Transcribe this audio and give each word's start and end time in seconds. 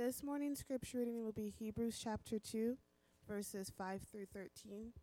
This 0.00 0.22
morning's 0.22 0.60
scripture 0.60 0.96
reading 0.96 1.22
will 1.22 1.30
be 1.30 1.50
Hebrews 1.50 2.00
chapter 2.02 2.38
2, 2.38 2.78
verses 3.28 3.70
5 3.76 4.00
through 4.10 4.24
13. 4.32 4.94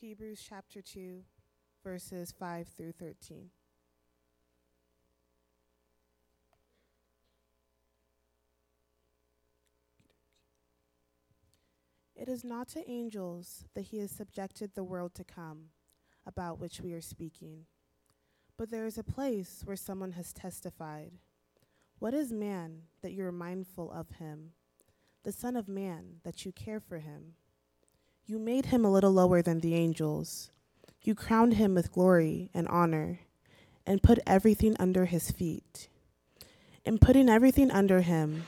Hebrews 0.00 0.42
chapter 0.48 0.80
2, 0.80 1.20
verses 1.84 2.32
5 2.32 2.66
through 2.66 2.92
13. 2.92 3.50
It 12.16 12.30
is 12.30 12.42
not 12.42 12.68
to 12.68 12.90
angels 12.90 13.66
that 13.74 13.82
he 13.82 13.98
has 13.98 14.10
subjected 14.10 14.70
the 14.74 14.82
world 14.82 15.14
to 15.16 15.24
come, 15.24 15.73
about 16.26 16.58
which 16.58 16.80
we 16.80 16.92
are 16.92 17.00
speaking. 17.00 17.66
But 18.56 18.70
there 18.70 18.86
is 18.86 18.98
a 18.98 19.04
place 19.04 19.62
where 19.64 19.76
someone 19.76 20.12
has 20.12 20.32
testified. 20.32 21.12
What 21.98 22.14
is 22.14 22.32
man 22.32 22.82
that 23.02 23.12
you 23.12 23.24
are 23.24 23.32
mindful 23.32 23.90
of 23.90 24.10
him? 24.18 24.52
The 25.22 25.32
Son 25.32 25.56
of 25.56 25.68
Man 25.68 26.16
that 26.22 26.44
you 26.44 26.52
care 26.52 26.80
for 26.80 26.98
him? 26.98 27.34
You 28.26 28.38
made 28.38 28.66
him 28.66 28.84
a 28.84 28.92
little 28.92 29.12
lower 29.12 29.42
than 29.42 29.60
the 29.60 29.74
angels. 29.74 30.50
You 31.02 31.14
crowned 31.14 31.54
him 31.54 31.74
with 31.74 31.92
glory 31.92 32.50
and 32.54 32.66
honor, 32.68 33.20
and 33.86 34.02
put 34.02 34.18
everything 34.26 34.76
under 34.78 35.04
his 35.04 35.30
feet. 35.30 35.88
In 36.84 36.98
putting 36.98 37.28
everything 37.28 37.70
under 37.70 38.00
him, 38.00 38.44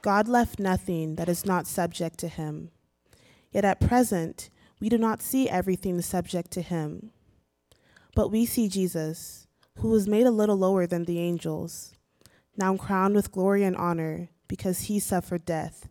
God 0.00 0.26
left 0.26 0.58
nothing 0.58 1.14
that 1.16 1.28
is 1.28 1.46
not 1.46 1.66
subject 1.66 2.18
to 2.18 2.28
him. 2.28 2.70
Yet 3.52 3.64
at 3.64 3.80
present, 3.80 4.50
we 4.82 4.88
do 4.88 4.98
not 4.98 5.22
see 5.22 5.48
everything 5.48 6.02
subject 6.02 6.50
to 6.50 6.60
him. 6.60 7.12
But 8.16 8.32
we 8.32 8.44
see 8.44 8.68
Jesus, 8.68 9.46
who 9.78 9.90
was 9.90 10.08
made 10.08 10.26
a 10.26 10.32
little 10.32 10.56
lower 10.56 10.88
than 10.88 11.04
the 11.04 11.20
angels, 11.20 11.94
now 12.56 12.76
crowned 12.76 13.14
with 13.14 13.30
glory 13.30 13.62
and 13.62 13.76
honor 13.76 14.30
because 14.48 14.80
he 14.80 14.98
suffered 14.98 15.44
death, 15.44 15.88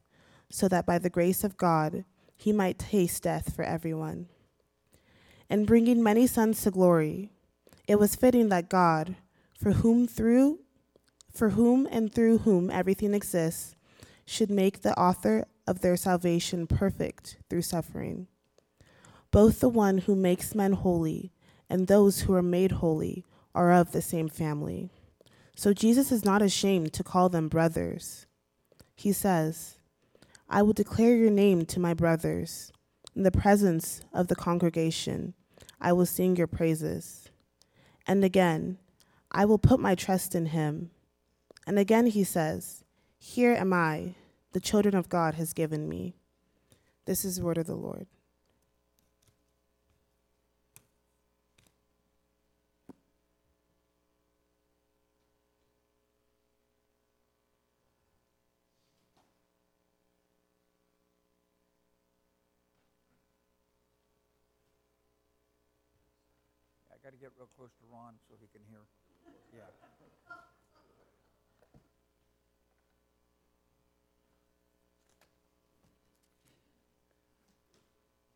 so 0.50 0.68
that 0.68 0.86
by 0.86 1.00
the 1.00 1.10
grace 1.10 1.46
of 1.46 1.56
God 1.56 2.04
he 2.36 2.52
might 2.52 2.78
taste 2.78 3.24
death 3.24 3.56
for 3.56 3.64
everyone. 3.64 4.28
And 5.50 5.66
bringing 5.66 6.04
many 6.04 6.28
sons 6.28 6.62
to 6.64 6.72
glory, 6.72 7.32
it 7.88 7.98
was 7.98 8.18
fitting 8.18 8.50
that 8.50 8.68
God, 8.68 9.16
for 9.58 9.72
whom 9.72 10.06
through 10.06 10.60
for 11.32 11.52
whom 11.52 11.88
and 11.90 12.14
through 12.14 12.40
whom 12.40 12.70
everything 12.70 13.14
exists, 13.14 13.74
should 14.26 14.52
make 14.52 14.82
the 14.82 15.00
author 15.00 15.46
of 15.66 15.80
their 15.80 15.96
salvation 15.96 16.68
perfect 16.68 17.38
through 17.50 17.62
suffering. 17.62 18.28
Both 19.32 19.62
the 19.62 19.70
one 19.70 20.00
who 20.00 20.16
makes 20.16 20.54
men 20.54 20.74
holy 20.74 21.32
and 21.70 21.88
those 21.88 22.22
who 22.22 22.34
are 22.34 22.42
made 22.42 22.74
holy 22.74 23.24
are 23.56 23.72
of 23.72 23.94
the 23.94 24.02
same 24.02 24.28
family. 24.28 24.92
So 25.56 25.74
Jesus 25.74 26.12
is 26.12 26.26
not 26.26 26.42
ashamed 26.42 26.92
to 26.94 27.04
call 27.04 27.30
them 27.30 27.48
brothers. 27.48 28.26
He 28.94 29.14
says, 29.14 29.78
I 30.50 30.62
will 30.62 30.74
declare 30.74 31.16
your 31.16 31.32
name 31.32 31.66
to 31.68 31.80
my 31.80 31.94
brothers. 31.94 32.74
In 33.16 33.24
the 33.24 33.32
presence 33.32 34.02
of 34.14 34.28
the 34.28 34.36
congregation, 34.36 35.34
I 35.80 35.94
will 35.94 36.06
sing 36.06 36.36
your 36.36 36.48
praises. 36.48 37.30
And 38.06 38.26
again, 38.26 38.80
I 39.32 39.46
will 39.46 39.58
put 39.58 39.80
my 39.80 39.96
trust 39.96 40.36
in 40.36 40.48
him. 40.48 40.92
And 41.66 41.80
again 41.80 42.08
he 42.08 42.26
says, 42.26 42.84
Here 43.18 43.54
am 43.54 43.72
I, 43.72 44.16
the 44.52 44.60
children 44.60 44.96
of 44.96 45.08
God 45.08 45.36
has 45.36 45.54
given 45.54 45.88
me. 45.88 46.16
This 47.06 47.24
is 47.24 47.38
the 47.38 47.44
word 47.44 47.58
of 47.58 47.68
the 47.68 47.76
Lord. 47.76 48.08
Close 67.62 67.74
to 67.74 67.86
Ron 67.94 68.16
so 68.28 68.34
he 68.42 68.48
can 68.48 68.62
hear. 68.72 68.80
Yeah. 69.54 69.62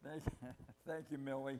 Thank, 0.03 0.21
thank 0.87 1.05
you, 1.09 1.17
Millie. 1.17 1.57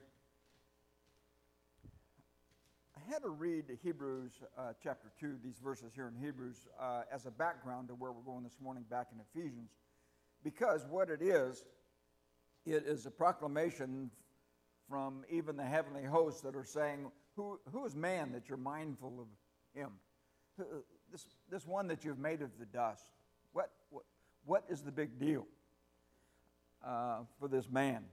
I 2.96 3.12
had 3.12 3.24
to 3.24 3.30
read 3.30 3.64
Hebrews 3.82 4.34
uh, 4.56 4.74
chapter 4.84 5.12
2, 5.20 5.38
these 5.44 5.58
verses 5.58 5.92
here 5.96 6.08
in 6.08 6.24
Hebrews, 6.24 6.68
uh, 6.80 7.02
as 7.12 7.26
a 7.26 7.32
background 7.32 7.88
to 7.88 7.96
where 7.96 8.12
we're 8.12 8.22
going 8.22 8.44
this 8.44 8.60
morning 8.62 8.86
back 8.92 9.08
in 9.12 9.20
Ephesians, 9.20 9.72
because 10.44 10.86
what 10.88 11.10
it 11.10 11.24
is, 11.24 11.66
it 12.68 12.84
is 12.86 13.08
a 13.08 13.12
proclamation 13.12 14.12
from 14.88 15.24
even 15.32 15.58
the 15.58 15.66
heavenly 15.66 16.04
hosts 16.04 16.42
that 16.42 16.56
are 16.56 16.64
saying, 16.64 17.08
Who, 17.36 17.60
who 17.72 17.86
is 17.86 17.96
man 17.96 18.32
that 18.32 18.48
you're 18.48 18.58
mindful 18.58 19.20
of 19.20 19.28
him? 19.80 19.92
This, 21.12 21.26
this 21.52 21.68
one 21.68 21.88
that 21.88 22.06
you've 22.06 22.20
made 22.20 22.42
of 22.42 22.50
the 22.60 22.66
dust. 22.66 23.04
What, 23.52 23.72
what, 23.90 24.04
what 24.46 24.64
is 24.70 24.82
the 24.82 24.92
big 24.92 25.20
deal 25.20 25.46
uh, 26.86 27.20
for 27.40 27.48
this 27.48 27.70
man? 27.70 28.06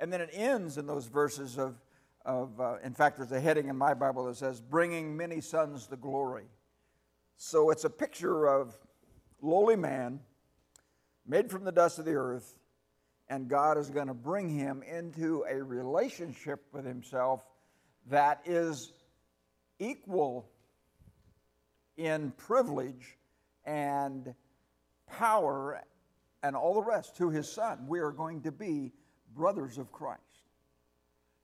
And 0.00 0.12
then 0.12 0.20
it 0.20 0.30
ends 0.32 0.78
in 0.78 0.86
those 0.86 1.06
verses 1.06 1.58
of, 1.58 1.74
of 2.24 2.60
uh, 2.60 2.76
in 2.84 2.94
fact, 2.94 3.16
there's 3.16 3.32
a 3.32 3.40
heading 3.40 3.68
in 3.68 3.76
my 3.76 3.94
Bible 3.94 4.26
that 4.26 4.36
says, 4.36 4.60
bringing 4.60 5.16
many 5.16 5.40
sons 5.40 5.86
to 5.88 5.96
glory. 5.96 6.44
So 7.36 7.70
it's 7.70 7.84
a 7.84 7.90
picture 7.90 8.46
of 8.46 8.76
lowly 9.42 9.76
man 9.76 10.20
made 11.26 11.50
from 11.50 11.64
the 11.64 11.72
dust 11.72 11.98
of 11.98 12.04
the 12.04 12.14
earth, 12.14 12.58
and 13.28 13.48
God 13.48 13.76
is 13.76 13.90
going 13.90 14.06
to 14.06 14.14
bring 14.14 14.48
him 14.48 14.82
into 14.82 15.44
a 15.48 15.62
relationship 15.62 16.64
with 16.72 16.84
himself 16.84 17.44
that 18.10 18.42
is 18.44 18.92
equal 19.78 20.48
in 21.96 22.32
privilege 22.32 23.16
and 23.64 24.34
power 25.06 25.82
and 26.42 26.56
all 26.56 26.74
the 26.74 26.82
rest 26.82 27.16
to 27.16 27.30
his 27.30 27.50
son. 27.50 27.86
We 27.86 28.00
are 28.00 28.12
going 28.12 28.42
to 28.42 28.52
be 28.52 28.92
brothers 29.34 29.78
of 29.78 29.92
Christ. 29.92 30.20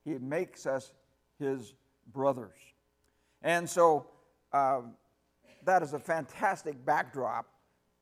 He 0.04 0.18
makes 0.18 0.66
us 0.66 0.92
his 1.38 1.74
brothers. 2.12 2.58
And 3.42 3.68
so 3.68 4.06
uh, 4.52 4.82
that 5.64 5.82
is 5.82 5.92
a 5.92 5.98
fantastic 5.98 6.84
backdrop 6.84 7.46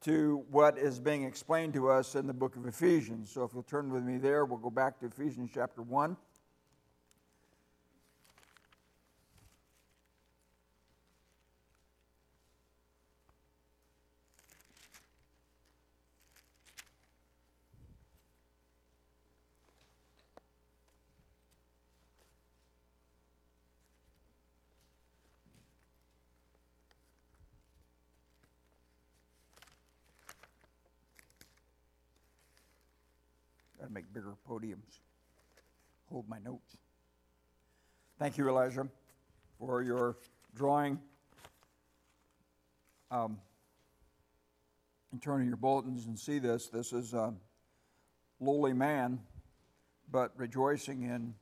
to 0.03 0.44
what 0.50 0.79
is 0.79 0.99
being 0.99 1.23
explained 1.23 1.73
to 1.75 1.89
us 1.89 2.17
in 2.17 2.27
the 2.27 2.34
book 2.34 2.56
of 2.56 2.67
Ephesians. 2.67 3.31
So 3.31 3.44
if 3.44 3.53
you'll 3.55 3.62
turn 3.62 3.91
with 3.91 4.03
me 4.03 4.19
there, 4.19 4.44
we'll 4.44 4.59
go 4.59 4.71
back 4.71 4.99
to 5.00 5.06
Ephesians 5.06 5.50
chapter 5.55 5.83
1. 5.83 6.17
Got 33.83 33.89
to 33.89 33.94
make 33.94 34.15
bigger 34.15 34.31
podiums. 34.48 35.00
Hold 36.10 36.28
my 36.28 36.38
notes. 36.38 36.76
Thank 38.19 38.38
you, 38.38 38.48
Elijah, 38.48 38.86
for 39.58 39.82
your 39.82 40.16
drawing. 40.55 40.99
Um, 43.11 43.38
and 45.11 45.20
turn 45.20 45.43
in 45.43 45.49
your 45.49 45.56
bulletins 45.56 46.06
and 46.06 46.19
see 46.19 46.38
this. 46.38 46.69
This 46.69 46.93
is 46.93 47.12
a 47.12 47.34
lowly 48.40 48.72
man, 48.72 49.20
but 50.11 50.32
rejoicing 50.37 51.02
in 51.02 51.34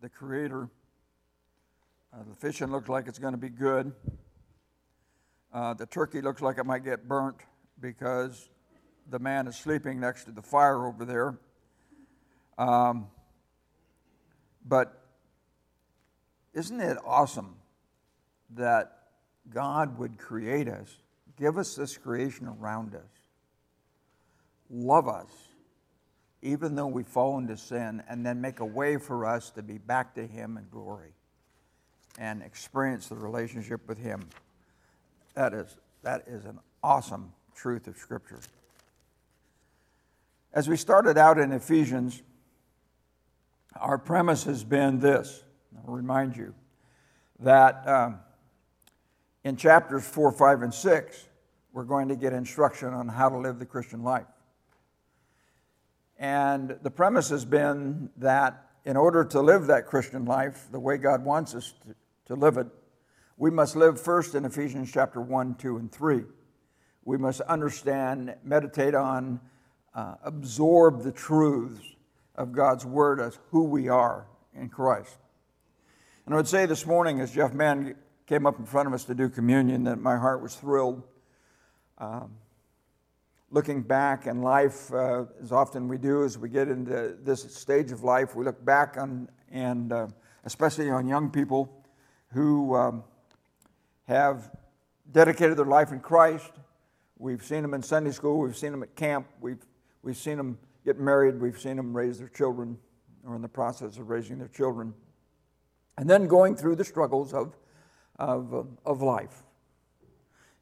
the 0.00 0.08
Creator. 0.08 0.68
Uh, 2.12 2.16
the 2.28 2.34
fishing 2.34 2.70
looks 2.70 2.88
like 2.88 3.08
it's 3.08 3.18
going 3.18 3.34
to 3.34 3.38
be 3.38 3.48
good. 3.48 3.92
Uh, 5.52 5.74
the 5.74 5.86
turkey 5.86 6.20
looks 6.20 6.40
like 6.40 6.58
it 6.58 6.64
might 6.64 6.84
get 6.84 7.06
burnt 7.06 7.36
because 7.80 8.48
the 9.10 9.18
man 9.18 9.46
is 9.46 9.56
sleeping 9.56 10.00
next 10.00 10.24
to 10.24 10.30
the 10.30 10.42
fire 10.42 10.86
over 10.86 11.04
there. 11.04 11.38
Um, 12.62 13.08
but 14.64 15.02
isn't 16.54 16.80
it 16.80 16.96
awesome 17.04 17.56
that 18.54 18.98
God 19.52 19.98
would 19.98 20.18
create 20.18 20.68
us, 20.68 20.96
give 21.38 21.58
us 21.58 21.74
this 21.74 21.96
creation 21.96 22.46
around 22.46 22.94
us, 22.94 23.10
love 24.70 25.08
us, 25.08 25.30
even 26.42 26.76
though 26.76 26.86
we 26.86 27.02
fall 27.02 27.38
into 27.38 27.56
sin, 27.56 28.02
and 28.08 28.24
then 28.24 28.40
make 28.40 28.60
a 28.60 28.66
way 28.66 28.96
for 28.96 29.26
us 29.26 29.50
to 29.50 29.62
be 29.62 29.78
back 29.78 30.14
to 30.14 30.26
Him 30.26 30.56
in 30.56 30.66
glory? 30.70 31.14
and 32.18 32.42
experience 32.42 33.08
the 33.08 33.14
relationship 33.14 33.88
with 33.88 33.98
Him. 33.98 34.28
That 35.34 35.54
is, 35.54 35.76
that 36.02 36.24
is 36.26 36.44
an 36.44 36.58
awesome 36.82 37.32
truth 37.54 37.86
of 37.86 37.96
Scripture. 37.96 38.40
As 40.52 40.68
we 40.68 40.76
started 40.76 41.16
out 41.16 41.38
in 41.38 41.52
Ephesians, 41.52 42.22
our 43.76 43.98
premise 43.98 44.44
has 44.44 44.64
been 44.64 44.98
this 45.00 45.42
I'll 45.86 45.94
remind 45.94 46.36
you 46.36 46.54
that 47.40 47.88
um, 47.88 48.20
in 49.44 49.56
chapters 49.56 50.06
4, 50.06 50.32
5, 50.32 50.62
and 50.62 50.74
6, 50.74 51.28
we're 51.72 51.84
going 51.84 52.08
to 52.08 52.16
get 52.16 52.32
instruction 52.32 52.88
on 52.88 53.08
how 53.08 53.28
to 53.28 53.38
live 53.38 53.58
the 53.58 53.66
Christian 53.66 54.02
life. 54.02 54.26
And 56.18 56.76
the 56.82 56.90
premise 56.90 57.30
has 57.30 57.44
been 57.44 58.10
that 58.18 58.68
in 58.84 58.96
order 58.96 59.24
to 59.24 59.40
live 59.40 59.66
that 59.66 59.86
Christian 59.86 60.24
life 60.24 60.68
the 60.70 60.78
way 60.78 60.98
God 60.98 61.24
wants 61.24 61.54
us 61.54 61.74
to, 61.86 61.94
to 62.26 62.34
live 62.34 62.58
it, 62.58 62.66
we 63.36 63.50
must 63.50 63.74
live 63.74 64.00
first 64.00 64.34
in 64.34 64.44
Ephesians 64.44 64.92
chapter 64.92 65.20
1, 65.20 65.56
2, 65.56 65.78
and 65.78 65.90
3. 65.90 66.22
We 67.04 67.16
must 67.16 67.40
understand, 67.42 68.36
meditate 68.44 68.94
on, 68.94 69.40
uh, 69.94 70.14
absorb 70.22 71.02
the 71.02 71.10
truths 71.10 71.84
of 72.34 72.52
God's 72.52 72.84
Word 72.84 73.20
as 73.20 73.38
who 73.50 73.64
we 73.64 73.88
are 73.88 74.26
in 74.54 74.68
Christ. 74.68 75.16
And 76.24 76.34
I 76.34 76.36
would 76.36 76.48
say 76.48 76.66
this 76.66 76.86
morning, 76.86 77.20
as 77.20 77.32
Jeff 77.32 77.52
Mann 77.52 77.94
came 78.26 78.46
up 78.46 78.58
in 78.58 78.64
front 78.64 78.86
of 78.86 78.94
us 78.94 79.04
to 79.04 79.14
do 79.14 79.28
communion, 79.28 79.84
that 79.84 79.98
my 79.98 80.16
heart 80.16 80.42
was 80.42 80.54
thrilled. 80.54 81.02
Um, 81.98 82.36
looking 83.50 83.82
back 83.82 84.26
in 84.26 84.40
life, 84.40 84.92
uh, 84.92 85.24
as 85.42 85.52
often 85.52 85.88
we 85.88 85.98
do 85.98 86.24
as 86.24 86.38
we 86.38 86.48
get 86.48 86.68
into 86.68 87.16
this 87.22 87.42
stage 87.54 87.92
of 87.92 88.02
life, 88.02 88.34
we 88.34 88.44
look 88.44 88.64
back 88.64 88.96
on, 88.96 89.28
and 89.50 89.92
uh, 89.92 90.06
especially 90.44 90.90
on 90.90 91.06
young 91.06 91.30
people 91.30 91.84
who 92.32 92.74
um, 92.74 93.04
have 94.08 94.50
dedicated 95.10 95.58
their 95.58 95.66
life 95.66 95.92
in 95.92 96.00
Christ. 96.00 96.50
We've 97.18 97.44
seen 97.44 97.62
them 97.62 97.74
in 97.74 97.82
Sunday 97.82 98.12
school, 98.12 98.38
we've 98.38 98.56
seen 98.56 98.72
them 98.72 98.82
at 98.82 98.96
camp, 98.96 99.26
we've, 99.40 99.64
we've 100.02 100.16
seen 100.16 100.38
them 100.38 100.58
get 100.84 100.98
married, 100.98 101.40
we've 101.40 101.58
seen 101.58 101.76
them 101.76 101.96
raise 101.96 102.18
their 102.18 102.28
children 102.28 102.78
or 103.26 103.36
in 103.36 103.42
the 103.42 103.48
process 103.48 103.98
of 103.98 104.08
raising 104.08 104.38
their 104.38 104.48
children. 104.48 104.94
And 105.96 106.08
then 106.08 106.26
going 106.26 106.56
through 106.56 106.76
the 106.76 106.84
struggles 106.84 107.32
of, 107.34 107.54
of, 108.18 108.68
of 108.84 109.02
life. 109.02 109.42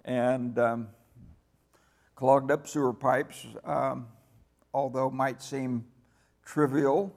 And 0.04 0.58
um, 0.58 0.88
clogged 2.14 2.50
up 2.50 2.66
sewer 2.66 2.92
pipes, 2.92 3.46
um, 3.64 4.08
although 4.74 5.10
might 5.10 5.40
seem 5.40 5.84
trivial 6.44 7.14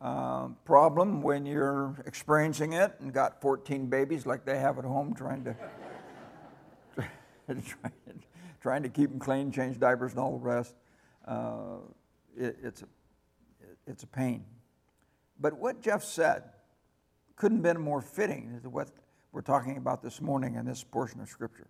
uh, 0.00 0.48
problem 0.64 1.22
when 1.22 1.46
you're 1.46 2.02
experiencing 2.06 2.74
it 2.74 2.94
and 3.00 3.12
got 3.12 3.40
14 3.40 3.86
babies 3.86 4.26
like 4.26 4.44
they 4.44 4.58
have 4.58 4.78
at 4.78 4.84
home 4.84 5.14
trying 5.14 5.44
to 5.44 5.56
trying, 7.46 7.62
trying 8.60 8.82
to 8.82 8.88
keep 8.88 9.10
them 9.10 9.18
clean, 9.18 9.50
change 9.50 9.78
diapers 9.78 10.12
and 10.12 10.20
all 10.20 10.38
the 10.38 10.44
rest. 10.44 10.74
Uh, 11.26 11.78
it, 12.36 12.56
it's, 12.62 12.82
a, 12.82 12.86
it's 13.86 14.02
a 14.02 14.06
pain. 14.06 14.44
But 15.38 15.58
what 15.58 15.80
Jeff 15.80 16.02
said 16.02 16.44
couldn't 17.36 17.58
have 17.58 17.74
been 17.74 17.80
more 17.80 18.00
fitting 18.00 18.60
to 18.62 18.70
what 18.70 18.88
we're 19.32 19.42
talking 19.42 19.76
about 19.76 20.02
this 20.02 20.20
morning 20.20 20.54
in 20.54 20.64
this 20.64 20.82
portion 20.82 21.20
of 21.20 21.28
Scripture. 21.28 21.68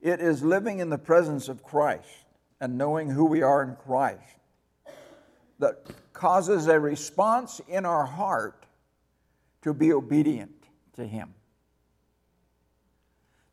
It 0.00 0.20
is 0.20 0.42
living 0.42 0.78
in 0.78 0.90
the 0.90 0.98
presence 0.98 1.48
of 1.48 1.62
Christ 1.62 2.08
and 2.60 2.78
knowing 2.78 3.10
who 3.10 3.24
we 3.24 3.42
are 3.42 3.62
in 3.62 3.76
Christ 3.76 4.22
that 5.58 5.84
causes 6.12 6.66
a 6.66 6.78
response 6.78 7.60
in 7.68 7.84
our 7.84 8.06
heart 8.06 8.66
to 9.62 9.74
be 9.74 9.92
obedient 9.92 10.52
to 10.94 11.04
Him. 11.04 11.34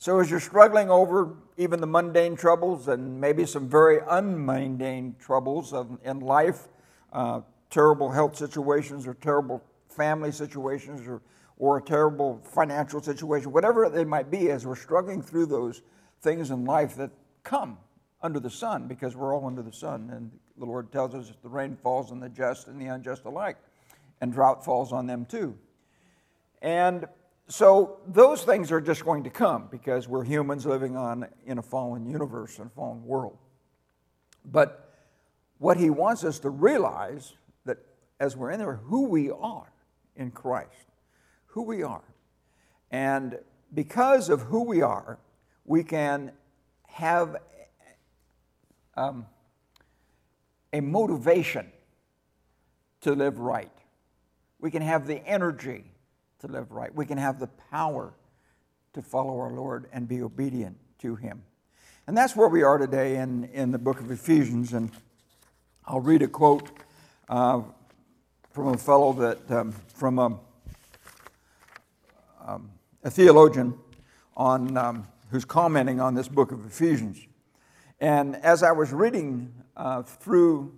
So, 0.01 0.21
as 0.21 0.31
you're 0.31 0.39
struggling 0.39 0.89
over 0.89 1.35
even 1.57 1.81
the 1.81 1.87
mundane 1.87 2.37
troubles 2.37 2.87
and 2.87 3.19
maybe 3.19 3.45
some 3.45 3.67
very 3.67 3.97
unmundane 3.99 5.19
troubles 5.19 5.73
of, 5.73 5.99
in 6.05 6.21
life, 6.21 6.69
uh, 7.11 7.41
terrible 7.69 8.09
health 8.09 8.37
situations 8.37 9.05
or 9.05 9.15
terrible 9.15 9.61
family 9.89 10.31
situations 10.31 11.05
or, 11.05 11.21
or 11.57 11.79
a 11.79 11.81
terrible 11.81 12.39
financial 12.45 13.01
situation, 13.01 13.51
whatever 13.51 13.89
they 13.89 14.05
might 14.05 14.31
be, 14.31 14.51
as 14.51 14.65
we're 14.65 14.77
struggling 14.77 15.21
through 15.21 15.47
those, 15.47 15.81
things 16.21 16.49
in 16.49 16.63
life 16.63 16.95
that 16.95 17.11
come 17.43 17.77
under 18.21 18.39
the 18.39 18.49
sun 18.49 18.87
because 18.87 19.17
we're 19.17 19.35
all 19.35 19.47
under 19.47 19.61
the 19.61 19.73
sun. 19.73 20.09
And 20.13 20.31
the 20.57 20.65
Lord 20.65 20.93
tells 20.93 21.13
us 21.13 21.27
that 21.27 21.41
the 21.43 21.49
rain 21.49 21.75
falls 21.75 22.09
on 22.09 22.21
the 22.21 22.29
just 22.29 22.67
and 22.67 22.81
the 22.81 22.85
unjust 22.85 23.25
alike, 23.25 23.57
and 24.21 24.31
drought 24.31 24.63
falls 24.63 24.93
on 24.93 25.07
them 25.07 25.25
too. 25.25 25.57
And 26.61 27.05
so 27.49 27.97
those 28.07 28.43
things 28.43 28.71
are 28.71 28.79
just 28.79 29.03
going 29.03 29.23
to 29.23 29.31
come 29.31 29.67
because 29.71 30.07
we're 30.07 30.23
humans 30.23 30.67
living 30.67 30.95
on 30.95 31.27
in 31.47 31.57
a 31.57 31.63
fallen 31.63 32.05
universe 32.05 32.59
and 32.59 32.71
fallen 32.71 33.03
world. 33.03 33.37
But 34.45 34.93
what 35.57 35.77
he 35.77 35.89
wants 35.89 36.23
us 36.23 36.37
to 36.39 36.51
realize 36.51 37.33
that 37.65 37.79
as 38.19 38.37
we're 38.37 38.51
in 38.51 38.59
there, 38.59 38.75
who 38.75 39.07
we 39.07 39.31
are 39.31 39.73
in 40.15 40.29
Christ, 40.29 40.85
who 41.47 41.63
we 41.63 41.81
are. 41.81 42.03
And 42.91 43.39
because 43.73 44.29
of 44.29 44.41
who 44.41 44.63
we 44.63 44.83
are, 44.83 45.17
we 45.65 45.83
can 45.83 46.31
have 46.87 47.37
um, 48.95 49.25
a 50.71 50.81
motivation 50.81 51.71
to 53.01 53.13
live 53.13 53.39
right. 53.39 53.71
We 54.59 54.69
can 54.69 54.83
have 54.83 55.07
the 55.07 55.25
energy 55.27 55.85
to 56.39 56.47
live 56.47 56.71
right. 56.71 56.93
We 56.93 57.05
can 57.05 57.17
have 57.17 57.39
the 57.39 57.47
power 57.47 58.13
to 58.93 59.01
follow 59.01 59.39
our 59.39 59.51
Lord 59.51 59.87
and 59.91 60.07
be 60.07 60.21
obedient 60.21 60.77
to 60.99 61.15
Him. 61.15 61.43
And 62.07 62.17
that's 62.17 62.35
where 62.35 62.47
we 62.47 62.63
are 62.63 62.77
today 62.77 63.17
in, 63.17 63.45
in 63.45 63.71
the 63.71 63.77
book 63.77 63.99
of 63.99 64.09
Ephesians. 64.09 64.73
And 64.73 64.91
I'll 65.85 66.01
read 66.01 66.21
a 66.21 66.27
quote 66.27 66.71
uh, 67.27 67.61
from 68.51 68.69
a 68.69 68.77
fellow 68.77 69.13
that, 69.13 69.51
um, 69.51 69.73
from 69.93 70.17
a, 70.17 70.39
um, 72.45 72.71
a 73.03 73.11
theologian 73.11 73.75
on 74.35 74.77
um, 74.77 75.07
who's 75.29 75.45
commenting 75.45 75.99
on 75.99 76.15
this 76.15 76.27
book 76.27 76.51
of 76.51 76.65
Ephesians. 76.65 77.19
And 77.99 78.37
as 78.37 78.63
I 78.63 78.71
was 78.71 78.91
reading 78.91 79.53
uh, 79.75 80.03
through 80.03 80.73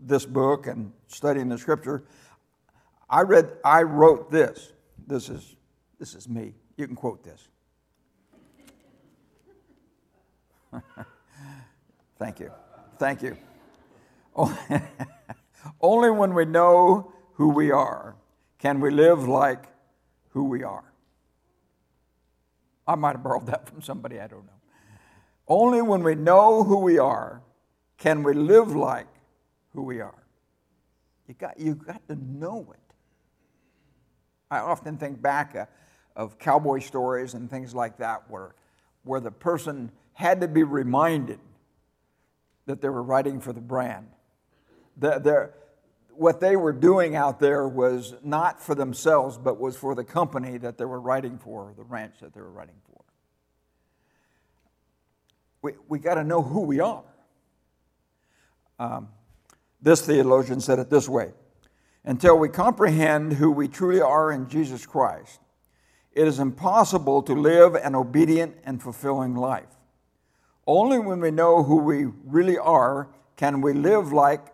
this 0.00 0.26
book 0.26 0.66
and 0.66 0.92
studying 1.06 1.48
the 1.48 1.58
scripture, 1.58 2.02
I 3.08 3.22
read, 3.22 3.52
I 3.64 3.82
wrote 3.82 4.30
this. 4.30 4.72
This 5.12 5.28
is, 5.28 5.56
this 5.98 6.14
is 6.14 6.26
me. 6.26 6.54
You 6.78 6.86
can 6.86 6.96
quote 6.96 7.22
this. 7.22 7.46
Thank 12.18 12.40
you. 12.40 12.50
Thank 12.98 13.20
you. 13.20 13.36
Only 15.82 16.10
when 16.10 16.32
we 16.32 16.46
know 16.46 17.12
who 17.34 17.50
we 17.50 17.70
are 17.70 18.16
can 18.58 18.80
we 18.80 18.90
live 18.90 19.28
like 19.28 19.66
who 20.30 20.44
we 20.44 20.62
are. 20.62 20.94
I 22.86 22.94
might 22.94 23.16
have 23.16 23.22
borrowed 23.22 23.48
that 23.48 23.68
from 23.68 23.82
somebody, 23.82 24.18
I 24.18 24.28
don't 24.28 24.46
know. 24.46 24.60
Only 25.46 25.82
when 25.82 26.02
we 26.02 26.14
know 26.14 26.64
who 26.64 26.78
we 26.78 26.96
are 26.96 27.42
can 27.98 28.22
we 28.22 28.32
live 28.32 28.74
like 28.74 29.08
who 29.74 29.82
we 29.82 30.00
are. 30.00 30.24
You 31.28 31.34
got, 31.34 31.60
you 31.60 31.74
got 31.74 32.00
to 32.08 32.16
know 32.16 32.72
it. 32.72 32.81
I 34.52 34.58
often 34.58 34.98
think 34.98 35.22
back 35.22 35.56
uh, 35.56 35.64
of 36.14 36.38
cowboy 36.38 36.80
stories 36.80 37.32
and 37.32 37.48
things 37.48 37.74
like 37.74 37.96
that 37.96 38.24
where, 38.28 38.54
where 39.02 39.18
the 39.18 39.30
person 39.30 39.90
had 40.12 40.42
to 40.42 40.48
be 40.48 40.62
reminded 40.62 41.40
that 42.66 42.82
they 42.82 42.90
were 42.90 43.02
writing 43.02 43.40
for 43.40 43.54
the 43.54 43.62
brand. 43.62 44.08
The, 44.98 45.52
what 46.10 46.38
they 46.38 46.54
were 46.56 46.74
doing 46.74 47.16
out 47.16 47.40
there 47.40 47.66
was 47.66 48.14
not 48.22 48.60
for 48.60 48.74
themselves, 48.74 49.38
but 49.38 49.58
was 49.58 49.74
for 49.74 49.94
the 49.94 50.04
company 50.04 50.58
that 50.58 50.76
they 50.76 50.84
were 50.84 51.00
writing 51.00 51.38
for, 51.38 51.72
the 51.74 51.84
ranch 51.84 52.16
that 52.20 52.34
they 52.34 52.42
were 52.42 52.50
writing 52.50 52.76
for. 52.84 53.02
We, 55.62 55.72
we 55.88 55.98
got 55.98 56.16
to 56.16 56.24
know 56.24 56.42
who 56.42 56.60
we 56.60 56.80
are. 56.80 57.04
Um, 58.78 59.08
this 59.80 60.02
theologian 60.02 60.60
said 60.60 60.78
it 60.78 60.90
this 60.90 61.08
way 61.08 61.32
Until 62.04 62.38
we 62.38 62.48
comprehend 62.48 63.34
who 63.34 63.50
we 63.50 63.68
truly 63.68 64.00
are 64.00 64.32
in 64.32 64.48
Jesus 64.48 64.86
Christ, 64.86 65.40
it 66.12 66.26
is 66.26 66.38
impossible 66.38 67.22
to 67.22 67.32
live 67.32 67.74
an 67.74 67.94
obedient 67.94 68.56
and 68.64 68.82
fulfilling 68.82 69.34
life. 69.34 69.68
Only 70.66 70.98
when 70.98 71.20
we 71.20 71.30
know 71.30 71.62
who 71.62 71.76
we 71.76 72.06
really 72.24 72.58
are 72.58 73.08
can 73.36 73.60
we 73.60 73.72
live 73.72 74.12
like 74.12 74.46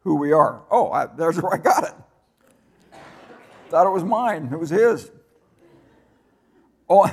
who 0.00 0.16
we 0.16 0.32
are. 0.32 0.62
Oh, 0.70 0.90
I, 0.90 1.06
there's 1.06 1.40
where 1.40 1.54
I 1.54 1.58
got 1.58 1.84
it. 1.84 1.94
Thought 3.70 3.86
it 3.86 3.90
was 3.90 4.04
mine, 4.04 4.50
it 4.52 4.58
was 4.58 4.70
his. 4.70 5.10
Oh, 6.88 7.10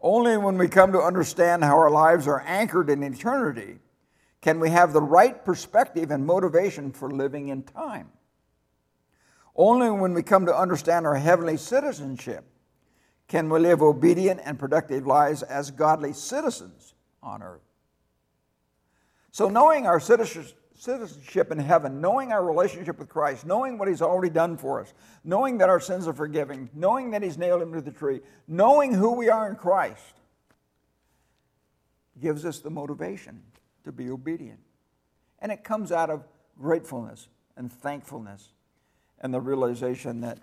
only 0.00 0.36
when 0.36 0.58
we 0.58 0.68
come 0.68 0.92
to 0.92 1.00
understand 1.00 1.64
how 1.64 1.76
our 1.76 1.90
lives 1.90 2.26
are 2.28 2.42
anchored 2.46 2.90
in 2.90 3.02
eternity 3.02 3.78
can 4.42 4.60
we 4.60 4.68
have 4.68 4.92
the 4.92 5.00
right 5.00 5.44
perspective 5.44 6.10
and 6.10 6.26
motivation 6.26 6.92
for 6.92 7.10
living 7.10 7.48
in 7.48 7.62
time. 7.62 8.08
Only 9.56 9.90
when 9.90 10.14
we 10.14 10.22
come 10.22 10.46
to 10.46 10.56
understand 10.56 11.06
our 11.06 11.14
heavenly 11.14 11.56
citizenship 11.56 12.44
can 13.28 13.48
we 13.48 13.60
live 13.60 13.82
obedient 13.82 14.40
and 14.44 14.58
productive 14.58 15.06
lives 15.06 15.42
as 15.42 15.70
godly 15.70 16.12
citizens 16.12 16.94
on 17.22 17.42
earth. 17.42 17.62
So, 19.30 19.48
knowing 19.48 19.86
our 19.86 19.98
citizenship 19.98 21.50
in 21.50 21.58
heaven, 21.58 22.00
knowing 22.00 22.32
our 22.32 22.44
relationship 22.44 22.98
with 22.98 23.08
Christ, 23.08 23.46
knowing 23.46 23.78
what 23.78 23.88
He's 23.88 24.02
already 24.02 24.32
done 24.32 24.56
for 24.56 24.80
us, 24.80 24.92
knowing 25.24 25.58
that 25.58 25.68
our 25.68 25.80
sins 25.80 26.06
are 26.06 26.12
forgiven, 26.12 26.68
knowing 26.74 27.10
that 27.12 27.22
He's 27.22 27.38
nailed 27.38 27.62
Him 27.62 27.72
to 27.72 27.80
the 27.80 27.90
tree, 27.90 28.20
knowing 28.46 28.92
who 28.92 29.12
we 29.12 29.28
are 29.28 29.48
in 29.48 29.56
Christ, 29.56 30.14
gives 32.20 32.44
us 32.44 32.60
the 32.60 32.70
motivation 32.70 33.42
to 33.84 33.92
be 33.92 34.10
obedient. 34.10 34.60
And 35.40 35.50
it 35.50 35.64
comes 35.64 35.90
out 35.90 36.10
of 36.10 36.24
gratefulness 36.60 37.28
and 37.56 37.72
thankfulness 37.72 38.50
and 39.24 39.32
the 39.32 39.40
realization 39.40 40.20
that 40.20 40.38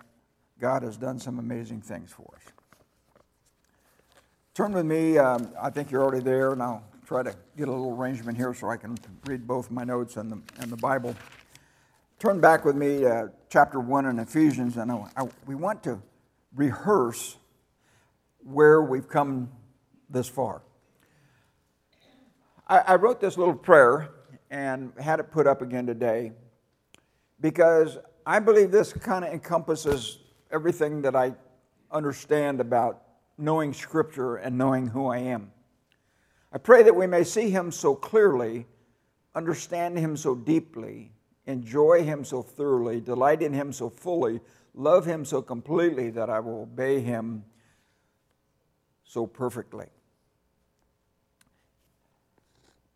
God 0.60 0.82
has 0.82 0.96
done 0.96 1.20
some 1.20 1.38
amazing 1.38 1.80
things 1.80 2.10
for 2.10 2.28
us. 2.34 2.42
Turn 4.54 4.72
with 4.72 4.84
me, 4.84 5.16
um, 5.18 5.48
I 5.60 5.70
think 5.70 5.92
you're 5.92 6.02
already 6.02 6.22
there, 6.22 6.52
and 6.52 6.60
I'll 6.60 6.82
try 7.06 7.22
to 7.22 7.34
get 7.56 7.68
a 7.68 7.70
little 7.70 7.96
arrangement 7.96 8.36
here 8.36 8.52
so 8.52 8.68
I 8.68 8.76
can 8.76 8.98
read 9.24 9.46
both 9.46 9.70
my 9.70 9.84
notes 9.84 10.16
and 10.16 10.32
the, 10.32 10.42
and 10.60 10.70
the 10.70 10.76
Bible. 10.76 11.14
Turn 12.18 12.40
back 12.40 12.64
with 12.64 12.74
me 12.74 13.00
to 13.00 13.30
chapter 13.48 13.78
1 13.78 14.06
in 14.06 14.18
Ephesians, 14.18 14.76
and 14.76 14.90
I, 14.90 15.06
I, 15.16 15.28
we 15.46 15.54
want 15.54 15.84
to 15.84 16.02
rehearse 16.52 17.36
where 18.42 18.82
we've 18.82 19.08
come 19.08 19.48
this 20.10 20.28
far. 20.28 20.60
I, 22.66 22.78
I 22.78 22.94
wrote 22.96 23.20
this 23.20 23.38
little 23.38 23.54
prayer 23.54 24.10
and 24.50 24.92
had 24.98 25.20
it 25.20 25.30
put 25.30 25.46
up 25.46 25.62
again 25.62 25.86
today 25.86 26.32
because 27.40 27.98
I 28.24 28.38
believe 28.38 28.70
this 28.70 28.92
kind 28.92 29.24
of 29.24 29.32
encompasses 29.32 30.18
everything 30.50 31.02
that 31.02 31.16
I 31.16 31.34
understand 31.90 32.60
about 32.60 33.02
knowing 33.36 33.72
Scripture 33.72 34.36
and 34.36 34.56
knowing 34.56 34.86
who 34.86 35.08
I 35.08 35.18
am. 35.18 35.50
I 36.52 36.58
pray 36.58 36.82
that 36.82 36.94
we 36.94 37.06
may 37.06 37.24
see 37.24 37.50
Him 37.50 37.72
so 37.72 37.94
clearly, 37.94 38.66
understand 39.34 39.98
Him 39.98 40.16
so 40.16 40.34
deeply, 40.34 41.10
enjoy 41.46 42.04
Him 42.04 42.24
so 42.24 42.42
thoroughly, 42.42 43.00
delight 43.00 43.42
in 43.42 43.52
Him 43.52 43.72
so 43.72 43.88
fully, 43.88 44.40
love 44.74 45.04
Him 45.04 45.24
so 45.24 45.42
completely 45.42 46.10
that 46.10 46.30
I 46.30 46.40
will 46.40 46.62
obey 46.62 47.00
Him 47.00 47.44
so 49.04 49.26
perfectly. 49.26 49.86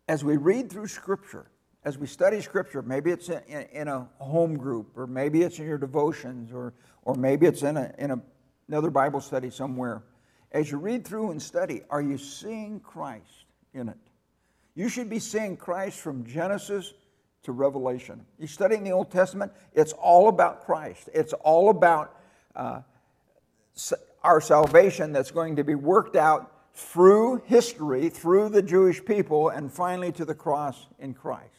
As 0.07 0.23
we 0.23 0.37
read 0.37 0.69
through 0.69 0.87
Scripture, 0.87 1.47
as 1.87 1.97
we 1.97 2.05
study 2.05 2.41
Scripture, 2.41 2.81
maybe 2.81 3.11
it's 3.11 3.29
in, 3.29 3.41
in, 3.47 3.61
in, 3.71 3.87
a 3.87 4.05
home 4.19 4.57
group, 4.57 4.89
or 4.97 5.07
maybe 5.07 5.43
it's 5.43 5.57
in 5.57 5.65
your 5.65 5.77
devotions, 5.77 6.51
or, 6.51 6.73
or 7.03 7.15
maybe 7.15 7.45
it's 7.45 7.63
in, 7.63 7.77
a, 7.77 7.93
in 7.97 8.11
a, 8.11 8.19
another 8.67 8.89
Bible 8.89 9.21
study 9.21 9.49
somewhere. 9.49 10.03
As 10.51 10.69
you 10.69 10.79
read 10.79 11.07
through 11.07 11.31
and 11.31 11.41
study, 11.41 11.83
are 11.89 12.01
you 12.01 12.17
seeing 12.17 12.81
Christ 12.81 13.45
in 13.73 13.87
it? 13.87 13.95
You 14.75 14.89
should 14.89 15.09
be 15.09 15.19
seeing 15.19 15.55
Christ 15.55 16.01
from 16.01 16.25
Genesis 16.25 16.93
to 17.43 17.53
Revelation. 17.53 18.25
You 18.37 18.47
studying 18.47 18.83
the 18.83 18.91
Old 18.91 19.09
Testament, 19.09 19.53
it's 19.73 19.93
all 19.93 20.27
about 20.27 20.65
Christ. 20.65 21.09
It's 21.13 21.31
all 21.31 21.69
about 21.69 22.19
uh, 22.53 22.81
our 24.25 24.41
salvation 24.41 25.13
that's 25.13 25.31
going 25.31 25.55
to 25.55 25.63
be 25.63 25.75
worked 25.75 26.17
out 26.17 26.51
through 26.73 27.43
history, 27.45 28.09
through 28.09 28.49
the 28.49 28.61
Jewish 28.61 29.05
people, 29.05 29.47
and 29.47 29.71
finally 29.71 30.11
to 30.11 30.25
the 30.25 30.35
cross 30.35 30.85
in 30.99 31.13
Christ. 31.13 31.56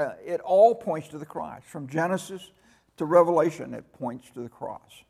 Uh, 0.00 0.14
it 0.24 0.40
all 0.40 0.74
points 0.74 1.08
to 1.08 1.18
the 1.18 1.26
cross. 1.26 1.60
From 1.62 1.86
Genesis 1.86 2.52
to 2.96 3.04
Revelation, 3.04 3.74
it 3.74 3.92
points 3.92 4.30
to 4.30 4.40
the 4.40 4.48
cross. 4.48 5.04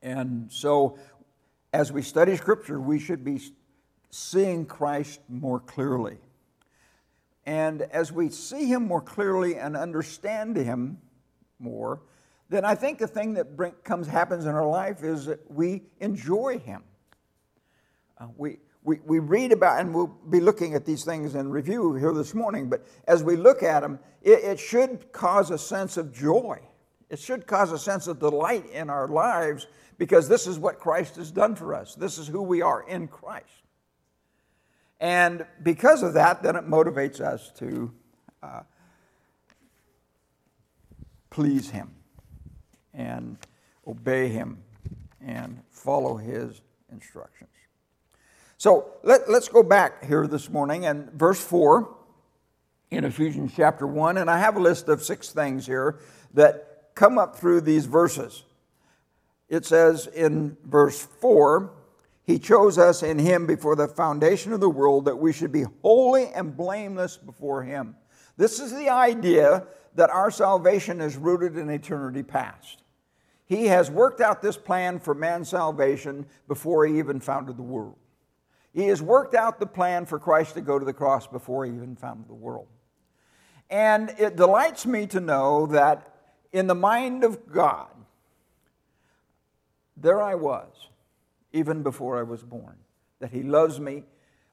And 0.00 0.50
so, 0.50 0.98
as 1.74 1.92
we 1.92 2.00
study 2.00 2.36
Scripture, 2.36 2.80
we 2.80 2.98
should 2.98 3.22
be 3.22 3.38
seeing 4.08 4.64
Christ 4.64 5.20
more 5.28 5.60
clearly. 5.60 6.16
And 7.44 7.82
as 7.82 8.10
we 8.10 8.30
see 8.30 8.64
Him 8.64 8.86
more 8.86 9.02
clearly 9.02 9.56
and 9.56 9.76
understand 9.76 10.56
Him 10.56 10.96
more, 11.58 12.00
then 12.48 12.64
I 12.64 12.76
think 12.76 12.98
the 12.98 13.06
thing 13.06 13.34
that 13.34 13.84
comes 13.84 14.06
happens 14.06 14.46
in 14.46 14.54
our 14.54 14.66
life 14.66 15.04
is 15.04 15.26
that 15.26 15.50
we 15.50 15.82
enjoy 16.00 16.60
Him. 16.60 16.82
Uh, 18.16 18.28
we, 18.38 18.56
we, 18.86 19.00
we 19.04 19.18
read 19.18 19.50
about, 19.50 19.80
and 19.80 19.92
we'll 19.92 20.06
be 20.30 20.38
looking 20.38 20.74
at 20.74 20.86
these 20.86 21.04
things 21.04 21.34
in 21.34 21.50
review 21.50 21.94
here 21.96 22.12
this 22.12 22.34
morning, 22.34 22.68
but 22.70 22.86
as 23.08 23.24
we 23.24 23.34
look 23.34 23.64
at 23.64 23.80
them, 23.80 23.98
it, 24.22 24.44
it 24.44 24.60
should 24.60 25.10
cause 25.10 25.50
a 25.50 25.58
sense 25.58 25.96
of 25.96 26.14
joy. 26.14 26.60
It 27.10 27.18
should 27.18 27.48
cause 27.48 27.72
a 27.72 27.78
sense 27.80 28.06
of 28.06 28.20
delight 28.20 28.70
in 28.70 28.88
our 28.88 29.08
lives 29.08 29.66
because 29.98 30.28
this 30.28 30.46
is 30.46 30.60
what 30.60 30.78
Christ 30.78 31.16
has 31.16 31.32
done 31.32 31.56
for 31.56 31.74
us. 31.74 31.96
This 31.96 32.16
is 32.16 32.28
who 32.28 32.42
we 32.42 32.62
are 32.62 32.88
in 32.88 33.08
Christ. 33.08 33.46
And 35.00 35.44
because 35.64 36.04
of 36.04 36.14
that, 36.14 36.44
then 36.44 36.54
it 36.54 36.64
motivates 36.68 37.20
us 37.20 37.50
to 37.58 37.92
uh, 38.40 38.60
please 41.28 41.70
Him 41.70 41.90
and 42.94 43.36
obey 43.84 44.28
Him 44.28 44.62
and 45.20 45.60
follow 45.70 46.16
His 46.16 46.60
instructions. 46.92 47.50
So 48.58 48.94
let, 49.02 49.28
us 49.28 49.48
go 49.48 49.62
back 49.62 50.04
here 50.06 50.26
this 50.26 50.48
morning 50.48 50.86
and 50.86 51.12
verse 51.12 51.42
4 51.42 51.94
in 52.90 53.04
Ephesians 53.04 53.52
chapter 53.54 53.86
1. 53.86 54.16
And 54.16 54.30
I 54.30 54.38
have 54.38 54.56
a 54.56 54.60
list 54.60 54.88
of 54.88 55.02
six 55.02 55.30
things 55.30 55.66
here 55.66 55.98
that 56.32 56.92
come 56.94 57.18
up 57.18 57.36
through 57.36 57.60
these 57.60 57.84
verses. 57.84 58.44
It 59.50 59.66
says 59.66 60.06
in 60.06 60.56
verse 60.64 61.06
4 61.20 61.70
He 62.24 62.38
chose 62.38 62.78
us 62.78 63.02
in 63.02 63.18
Him 63.18 63.46
before 63.46 63.76
the 63.76 63.88
foundation 63.88 64.54
of 64.54 64.60
the 64.60 64.70
world 64.70 65.04
that 65.04 65.16
we 65.16 65.34
should 65.34 65.52
be 65.52 65.66
holy 65.82 66.28
and 66.28 66.56
blameless 66.56 67.18
before 67.18 67.62
Him. 67.62 67.94
This 68.38 68.58
is 68.58 68.72
the 68.72 68.88
idea 68.88 69.66
that 69.96 70.08
our 70.08 70.30
salvation 70.30 71.02
is 71.02 71.16
rooted 71.16 71.58
in 71.58 71.68
eternity 71.68 72.22
past. 72.22 72.82
He 73.44 73.66
has 73.66 73.90
worked 73.90 74.22
out 74.22 74.40
this 74.40 74.56
plan 74.56 74.98
for 74.98 75.14
man's 75.14 75.50
salvation 75.50 76.24
before 76.48 76.86
He 76.86 76.98
even 76.98 77.20
founded 77.20 77.58
the 77.58 77.62
world. 77.62 77.96
He 78.76 78.88
has 78.88 79.00
worked 79.00 79.34
out 79.34 79.58
the 79.58 79.66
plan 79.66 80.04
for 80.04 80.18
Christ 80.18 80.52
to 80.52 80.60
go 80.60 80.78
to 80.78 80.84
the 80.84 80.92
cross 80.92 81.26
before 81.26 81.64
he 81.64 81.72
even 81.72 81.96
founded 81.96 82.28
the 82.28 82.34
world. 82.34 82.68
And 83.70 84.14
it 84.18 84.36
delights 84.36 84.84
me 84.84 85.06
to 85.06 85.18
know 85.18 85.64
that 85.68 86.14
in 86.52 86.66
the 86.66 86.74
mind 86.74 87.24
of 87.24 87.50
God, 87.50 87.88
there 89.96 90.20
I 90.20 90.34
was, 90.34 90.70
even 91.54 91.82
before 91.82 92.18
I 92.18 92.22
was 92.22 92.42
born, 92.42 92.76
that 93.18 93.30
He 93.30 93.42
loves 93.42 93.80
me. 93.80 94.04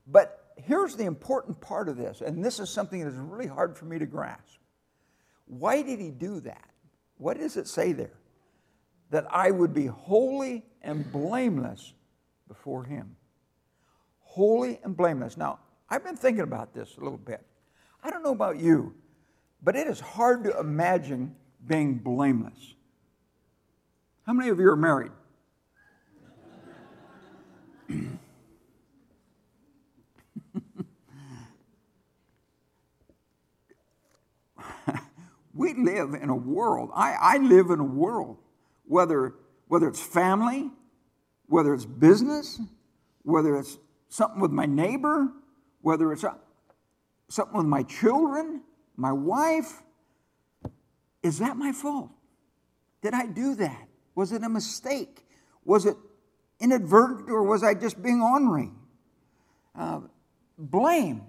But 0.08 0.53
here's 0.56 0.96
the 0.96 1.03
important 1.03 1.60
part 1.60 1.89
of 1.89 1.98
this, 1.98 2.22
and 2.22 2.44
this 2.44 2.62
is 2.62 2.70
something 2.70 3.01
that 3.01 3.10
is 3.10 3.18
really 3.18 3.48
hard 3.48 3.77
for 3.77 3.84
me 3.84 4.00
to 4.00 4.06
grasp. 4.06 4.58
Why 5.48 5.82
did 5.82 6.00
He 6.00 6.12
do 6.12 6.39
that? 6.39 6.70
What 7.18 7.38
does 7.39 7.58
it 7.58 7.68
say 7.68 7.92
there? 7.92 8.18
That 9.10 9.27
I 9.30 9.51
would 9.51 9.74
be 9.74 9.88
holy 9.88 10.63
and 10.82 11.12
blameless 11.12 11.94
before 12.48 12.86
Him 12.86 13.18
holy 14.34 14.80
and 14.84 14.98
blameless. 14.98 15.38
Now, 15.38 15.60
I've 15.88 16.04
been 16.04 16.18
thinking 16.18 16.42
about 16.42 16.74
this 16.74 16.98
a 16.98 17.02
little 17.04 17.20
bit. 17.20 17.46
I 18.04 18.10
don't 18.10 18.24
know 18.24 18.32
about 18.32 18.58
you, 18.58 18.96
but 19.62 19.75
it 19.75 19.86
is 19.86 20.00
hard 20.00 20.44
to 20.46 20.60
imagine 20.60 21.36
being 21.68 22.00
blameless. 22.00 22.74
How 24.25 24.34
many 24.34 24.50
of 24.50 24.60
you 24.60 24.72
are 24.72 24.75
married? 24.75 25.12
we 35.54 35.75
live 35.75 36.16
in 36.16 36.30
a 36.30 36.36
world, 36.36 36.90
I, 36.96 37.13
I 37.22 37.38
live 37.38 37.70
in 37.70 37.80
a 37.80 37.84
world, 37.84 38.38
whether, 38.86 39.36
whether 39.68 39.88
it's 39.88 40.02
family, 40.02 40.72
whether 41.46 41.72
it's 41.75 41.86
business, 41.86 42.60
whether 43.22 43.60
it's 43.60 43.78
something 44.13 44.39
with 44.39 44.51
my 44.51 44.67
neighbor, 44.67 45.27
whether 45.82 46.13
it's 46.13 46.24
something 47.29 47.58
with 47.58 47.65
my 47.65 47.82
children, 47.82 48.62
my 48.96 49.12
wife. 49.12 49.82
Is 51.24 51.39
that 51.39 51.58
my 51.58 51.72
fault? 51.72 52.12
Did 53.01 53.15
I 53.15 53.25
do 53.25 53.55
that? 53.55 53.88
Was 54.13 54.32
it 54.32 54.43
a 54.43 54.50
mistake? 54.50 55.25
Was 55.65 55.88
it 55.88 55.98
inadvertent 56.60 57.27
or 57.27 57.41
was 57.41 57.63
I 57.63 57.74
just 57.74 58.03
being 58.03 58.22
ornery? 58.22 58.70
Uh, 59.75 60.01
blame. 60.60 61.24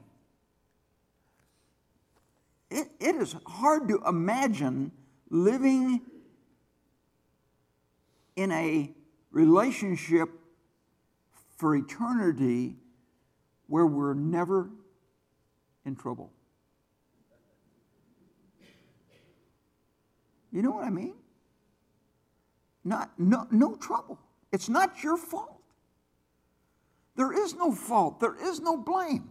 It, 2.70 2.88
it 3.00 3.16
is 3.16 3.34
hard 3.46 3.88
to 3.88 4.02
imagine 4.06 4.92
living 5.30 6.02
in 8.36 8.52
a 8.52 8.92
relationship 9.30 10.28
for 11.56 11.76
eternity 11.76 12.76
where 13.66 13.86
we're 13.86 14.14
never 14.14 14.70
in 15.84 15.96
trouble. 15.96 16.32
You 20.52 20.62
know 20.62 20.70
what 20.70 20.84
I 20.84 20.90
mean? 20.90 21.14
Not, 22.84 23.10
no, 23.18 23.46
no 23.50 23.74
trouble. 23.76 24.18
It's 24.52 24.68
not 24.68 25.02
your 25.02 25.16
fault. 25.16 25.60
There 27.16 27.32
is 27.32 27.54
no 27.54 27.72
fault, 27.72 28.20
there 28.20 28.36
is 28.36 28.60
no 28.60 28.76
blame. 28.76 29.30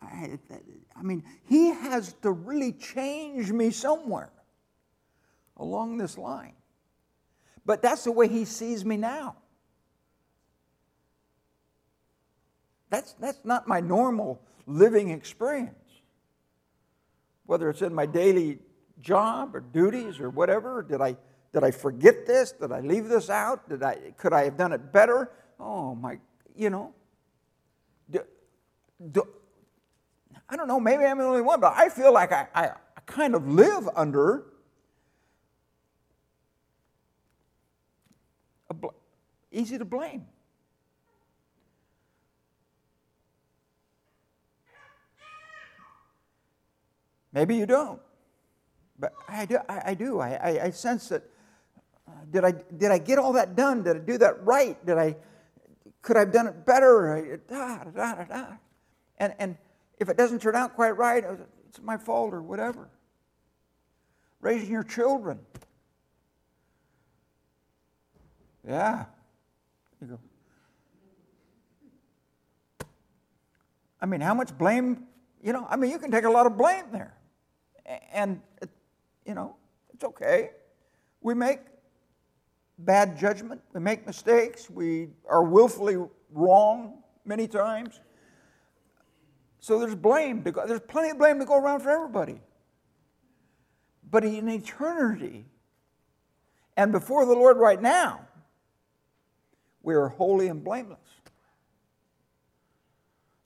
I, 0.00 0.38
I 0.96 1.02
mean, 1.02 1.22
he 1.44 1.68
has 1.68 2.14
to 2.22 2.32
really 2.32 2.72
change 2.72 3.52
me 3.52 3.70
somewhere 3.70 4.30
along 5.56 5.98
this 5.98 6.16
line. 6.16 6.54
But 7.68 7.82
that's 7.82 8.04
the 8.04 8.12
way 8.12 8.28
he 8.28 8.46
sees 8.46 8.82
me 8.82 8.96
now. 8.96 9.36
That's, 12.88 13.12
that's 13.20 13.44
not 13.44 13.68
my 13.68 13.78
normal 13.78 14.40
living 14.66 15.10
experience. 15.10 15.74
Whether 17.44 17.68
it's 17.68 17.82
in 17.82 17.92
my 17.92 18.06
daily 18.06 18.60
job 19.02 19.54
or 19.54 19.60
duties 19.60 20.18
or 20.18 20.30
whatever, 20.30 20.82
did 20.82 21.02
I, 21.02 21.18
did 21.52 21.62
I 21.62 21.70
forget 21.70 22.26
this? 22.26 22.52
Did 22.52 22.72
I 22.72 22.80
leave 22.80 23.06
this 23.06 23.28
out? 23.28 23.68
Did 23.68 23.82
I, 23.82 24.14
could 24.16 24.32
I 24.32 24.44
have 24.44 24.56
done 24.56 24.72
it 24.72 24.90
better? 24.90 25.30
Oh, 25.60 25.94
my, 25.94 26.18
you 26.56 26.70
know. 26.70 26.94
Do, 28.10 28.20
do, 29.12 29.28
I 30.48 30.56
don't 30.56 30.68
know, 30.68 30.80
maybe 30.80 31.04
I'm 31.04 31.18
the 31.18 31.24
only 31.24 31.42
one, 31.42 31.60
but 31.60 31.74
I 31.76 31.90
feel 31.90 32.14
like 32.14 32.32
I, 32.32 32.48
I, 32.54 32.64
I 32.68 33.00
kind 33.04 33.34
of 33.34 33.46
live 33.46 33.86
under 33.94 34.46
easy 39.52 39.78
to 39.78 39.84
blame. 39.84 40.26
Maybe 47.32 47.56
you 47.56 47.66
don't, 47.66 48.00
but 48.98 49.12
I 49.28 49.44
do. 49.44 49.58
I, 49.68 49.82
I 49.86 49.94
do. 49.94 50.18
I, 50.18 50.30
I, 50.30 50.64
I, 50.64 50.70
sense 50.70 51.08
that. 51.10 51.22
Uh, 52.06 52.12
did 52.30 52.44
I 52.44 52.52
did 52.52 52.90
I 52.90 52.98
get 52.98 53.18
all 53.18 53.34
that 53.34 53.54
done? 53.54 53.82
Did 53.82 53.96
I 53.96 54.00
do 54.00 54.18
that 54.18 54.44
right? 54.44 54.84
Did 54.84 54.98
I? 54.98 55.16
Could 56.00 56.16
I 56.16 56.20
have 56.20 56.32
done 56.32 56.46
it 56.46 56.64
better? 56.64 57.38
Da, 57.48 57.84
da, 57.84 58.14
da, 58.14 58.24
da. 58.24 58.46
And 59.18 59.34
and 59.38 59.56
if 59.98 60.08
it 60.08 60.16
doesn't 60.16 60.40
turn 60.40 60.56
out 60.56 60.74
quite 60.74 60.96
right, 60.96 61.22
it's 61.68 61.80
my 61.82 61.98
fault 61.98 62.32
or 62.32 62.42
whatever. 62.42 62.88
Raising 64.40 64.70
your 64.70 64.84
children. 64.84 65.38
Yeah. 68.66 69.04
You 70.00 70.06
go. 70.06 70.18
I 74.00 74.06
mean, 74.06 74.20
how 74.20 74.34
much 74.34 74.56
blame, 74.56 75.04
you 75.42 75.52
know, 75.52 75.66
I 75.68 75.76
mean, 75.76 75.90
you 75.90 75.98
can 75.98 76.10
take 76.10 76.24
a 76.24 76.30
lot 76.30 76.46
of 76.46 76.56
blame 76.56 76.84
there. 76.92 77.14
And, 78.12 78.40
you 79.26 79.34
know, 79.34 79.56
it's 79.92 80.04
okay. 80.04 80.50
We 81.20 81.34
make 81.34 81.60
bad 82.78 83.18
judgment, 83.18 83.60
we 83.72 83.80
make 83.80 84.06
mistakes, 84.06 84.70
we 84.70 85.08
are 85.28 85.42
willfully 85.42 85.96
wrong 86.30 87.02
many 87.24 87.48
times. 87.48 88.00
So 89.58 89.80
there's 89.80 89.96
blame. 89.96 90.44
To 90.44 90.52
go, 90.52 90.66
there's 90.66 90.80
plenty 90.80 91.10
of 91.10 91.18
blame 91.18 91.40
to 91.40 91.44
go 91.44 91.58
around 91.58 91.80
for 91.80 91.90
everybody. 91.90 92.40
But 94.08 94.24
in 94.24 94.48
eternity, 94.48 95.46
and 96.76 96.92
before 96.92 97.26
the 97.26 97.32
Lord 97.32 97.56
right 97.56 97.82
now, 97.82 98.27
we 99.88 99.94
are 99.94 100.08
holy 100.08 100.48
and 100.48 100.62
blameless. 100.62 100.98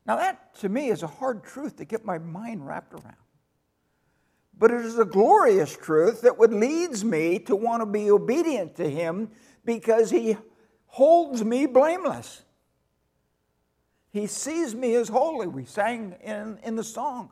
Now, 0.04 0.16
that 0.16 0.56
to 0.56 0.68
me 0.68 0.88
is 0.88 1.04
a 1.04 1.06
hard 1.06 1.44
truth 1.44 1.76
to 1.76 1.84
get 1.84 2.04
my 2.04 2.18
mind 2.18 2.66
wrapped 2.66 2.94
around. 2.94 3.14
But 4.58 4.72
it 4.72 4.84
is 4.84 4.98
a 4.98 5.04
glorious 5.04 5.76
truth 5.76 6.22
that 6.22 6.36
would 6.36 6.52
leads 6.52 7.04
me 7.04 7.38
to 7.38 7.54
want 7.54 7.80
to 7.80 7.86
be 7.86 8.10
obedient 8.10 8.74
to 8.74 8.90
Him 8.90 9.30
because 9.64 10.10
He 10.10 10.36
holds 10.86 11.44
me 11.44 11.66
blameless. 11.66 12.42
He 14.10 14.26
sees 14.26 14.74
me 14.74 14.96
as 14.96 15.08
holy. 15.08 15.46
We 15.46 15.64
sang 15.64 16.16
in, 16.24 16.58
in 16.64 16.74
the 16.74 16.82
song. 16.82 17.30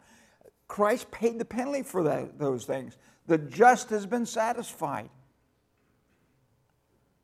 Christ 0.68 1.10
paid 1.10 1.40
the 1.40 1.44
penalty 1.44 1.82
for 1.82 2.04
that, 2.04 2.38
those 2.38 2.64
things. 2.64 2.96
The 3.26 3.38
just 3.38 3.90
has 3.90 4.06
been 4.06 4.24
satisfied. 4.24 5.10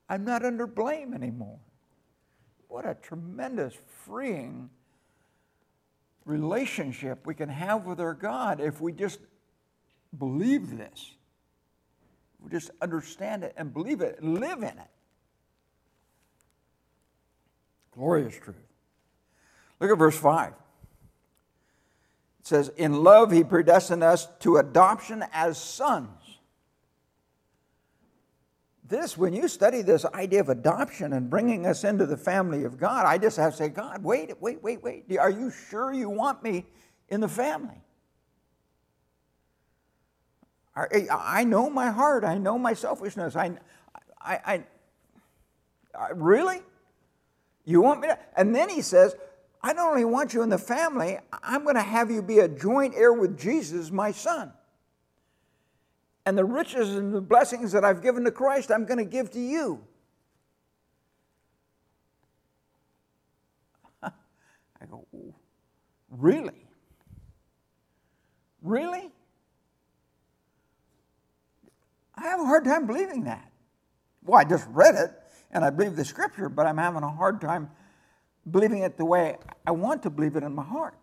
I'm 0.08 0.24
not 0.24 0.44
under 0.44 0.66
blame 0.66 1.14
anymore. 1.14 1.60
What 2.68 2.86
a 2.86 2.94
tremendous, 2.94 3.74
freeing 4.04 4.70
relationship 6.24 7.26
we 7.26 7.34
can 7.34 7.48
have 7.48 7.86
with 7.86 8.00
our 8.00 8.14
God 8.14 8.60
if 8.60 8.80
we 8.80 8.92
just 8.92 9.20
believe 10.18 10.76
this. 10.76 11.12
We 12.40 12.50
just 12.50 12.70
understand 12.82 13.44
it 13.44 13.54
and 13.56 13.72
believe 13.72 14.00
it 14.00 14.18
and 14.20 14.38
live 14.38 14.58
in 14.58 14.64
it. 14.64 14.90
Glorious 17.92 18.38
truth. 18.38 18.56
Look 19.80 19.90
at 19.90 19.98
verse 19.98 20.18
5. 20.18 20.52
It 22.40 22.46
says, 22.46 22.68
In 22.76 23.02
love, 23.02 23.32
he 23.32 23.42
predestined 23.42 24.04
us 24.04 24.28
to 24.40 24.56
adoption 24.56 25.24
as 25.32 25.58
sons. 25.58 26.08
This, 28.88 29.18
when 29.18 29.32
you 29.32 29.48
study 29.48 29.82
this 29.82 30.04
idea 30.04 30.40
of 30.40 30.48
adoption 30.48 31.12
and 31.12 31.28
bringing 31.28 31.66
us 31.66 31.82
into 31.82 32.06
the 32.06 32.16
family 32.16 32.64
of 32.64 32.78
God, 32.78 33.04
I 33.04 33.18
just 33.18 33.36
have 33.36 33.52
to 33.52 33.56
say, 33.56 33.68
God, 33.68 34.04
wait, 34.04 34.40
wait, 34.40 34.62
wait, 34.62 34.82
wait. 34.82 35.18
Are 35.18 35.30
you 35.30 35.50
sure 35.50 35.92
you 35.92 36.08
want 36.08 36.42
me 36.42 36.66
in 37.08 37.20
the 37.20 37.28
family? 37.28 37.82
Eh, 40.92 41.06
I 41.10 41.44
know 41.44 41.70
my 41.70 41.90
heart. 41.90 42.22
I 42.22 42.38
know 42.38 42.58
my 42.58 42.74
selfishness. 42.74 43.34
I, 43.34 43.56
I, 44.20 44.34
I, 44.34 44.64
I 45.98 46.10
really? 46.14 46.60
You 47.64 47.80
want 47.80 48.00
me 48.02 48.08
to? 48.08 48.18
And 48.36 48.54
then 48.54 48.68
he 48.68 48.82
says, 48.82 49.16
I 49.62 49.72
not 49.72 49.88
only 49.88 50.04
want 50.04 50.32
you 50.32 50.42
in 50.42 50.48
the 50.48 50.58
family, 50.58 51.18
I'm 51.42 51.64
going 51.64 51.74
to 51.74 51.82
have 51.82 52.10
you 52.10 52.22
be 52.22 52.38
a 52.38 52.48
joint 52.48 52.94
heir 52.94 53.12
with 53.12 53.38
Jesus, 53.38 53.90
my 53.90 54.12
son. 54.12 54.52
And 56.26 56.36
the 56.36 56.44
riches 56.44 56.96
and 56.96 57.14
the 57.14 57.20
blessings 57.20 57.70
that 57.72 57.84
I've 57.84 58.02
given 58.02 58.24
to 58.24 58.32
Christ, 58.32 58.72
I'm 58.72 58.84
going 58.84 58.98
to 58.98 59.04
give 59.04 59.30
to 59.30 59.40
you. 59.40 59.80
I 64.02 64.10
go, 64.90 65.06
really? 66.10 66.66
Really? 68.60 69.12
I 72.16 72.22
have 72.24 72.40
a 72.40 72.44
hard 72.44 72.64
time 72.64 72.86
believing 72.86 73.24
that. 73.24 73.52
Well, 74.24 74.40
I 74.40 74.44
just 74.44 74.66
read 74.70 74.96
it 74.96 75.12
and 75.52 75.64
I 75.64 75.70
believe 75.70 75.94
the 75.94 76.04
scripture, 76.04 76.48
but 76.48 76.66
I'm 76.66 76.78
having 76.78 77.04
a 77.04 77.10
hard 77.10 77.40
time 77.40 77.70
believing 78.50 78.82
it 78.82 78.96
the 78.96 79.04
way 79.04 79.36
I 79.64 79.70
want 79.70 80.02
to 80.02 80.10
believe 80.10 80.34
it 80.34 80.42
in 80.42 80.52
my 80.52 80.64
heart. 80.64 80.94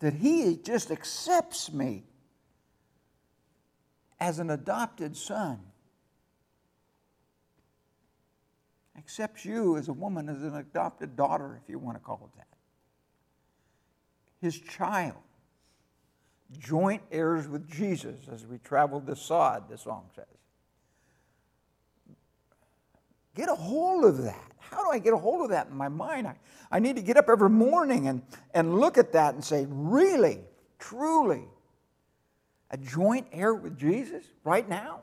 That 0.00 0.14
He 0.14 0.56
just 0.56 0.90
accepts 0.90 1.72
me 1.72 2.04
as 4.20 4.38
an 4.38 4.50
adopted 4.50 5.16
son, 5.16 5.60
accepts 8.96 9.44
you 9.44 9.76
as 9.76 9.88
a 9.88 9.92
woman, 9.92 10.28
as 10.28 10.42
an 10.42 10.56
adopted 10.56 11.16
daughter, 11.16 11.60
if 11.62 11.68
you 11.68 11.78
want 11.78 11.96
to 11.96 12.02
call 12.02 12.30
it 12.32 12.36
that. 12.38 12.46
His 14.40 14.58
child, 14.58 15.16
joint 16.58 17.02
heirs 17.10 17.48
with 17.48 17.68
Jesus 17.68 18.28
as 18.30 18.46
we 18.46 18.58
traveled 18.58 19.06
the 19.06 19.16
sod, 19.16 19.68
the 19.68 19.78
song 19.78 20.04
says. 20.14 20.24
Get 23.36 23.50
a 23.50 23.54
hold 23.54 24.04
of 24.04 24.24
that. 24.24 24.50
How 24.58 24.82
do 24.82 24.90
I 24.90 24.98
get 24.98 25.12
a 25.12 25.16
hold 25.16 25.42
of 25.42 25.50
that 25.50 25.68
in 25.68 25.76
my 25.76 25.88
mind? 25.88 26.26
I, 26.26 26.34
I 26.72 26.80
need 26.80 26.96
to 26.96 27.02
get 27.02 27.16
up 27.16 27.28
every 27.28 27.50
morning 27.50 28.08
and, 28.08 28.22
and 28.54 28.80
look 28.80 28.98
at 28.98 29.12
that 29.12 29.34
and 29.34 29.44
say, 29.44 29.66
really, 29.68 30.40
truly, 30.78 31.44
a 32.70 32.78
joint 32.78 33.26
heir 33.32 33.54
with 33.54 33.78
Jesus 33.78 34.24
right 34.42 34.68
now? 34.68 35.02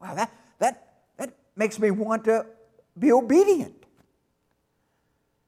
Wow, 0.00 0.14
that, 0.16 0.32
that, 0.58 0.94
that 1.16 1.32
makes 1.54 1.78
me 1.78 1.92
want 1.92 2.24
to 2.24 2.44
be 2.98 3.12
obedient. 3.12 3.86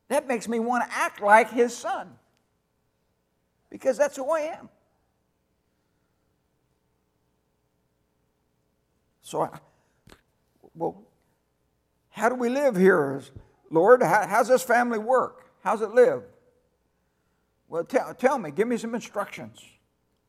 That 0.08 0.28
makes 0.28 0.46
me 0.46 0.60
want 0.60 0.88
to 0.88 0.96
act 0.96 1.20
like 1.20 1.50
his 1.50 1.76
son 1.76 2.12
because 3.68 3.96
that's 3.96 4.16
who 4.16 4.30
I 4.30 4.40
am. 4.40 4.68
So, 9.34 9.42
I, 9.42 9.48
well, 10.74 11.02
how 12.10 12.28
do 12.28 12.36
we 12.36 12.48
live 12.48 12.76
here, 12.76 13.20
Lord? 13.68 14.00
How, 14.00 14.28
how's 14.28 14.46
this 14.46 14.62
family 14.62 15.00
work? 15.00 15.50
How's 15.64 15.82
it 15.82 15.90
live? 15.90 16.22
Well, 17.66 17.82
tell, 17.82 18.14
tell 18.14 18.38
me, 18.38 18.52
give 18.52 18.68
me 18.68 18.76
some 18.76 18.94
instructions 18.94 19.60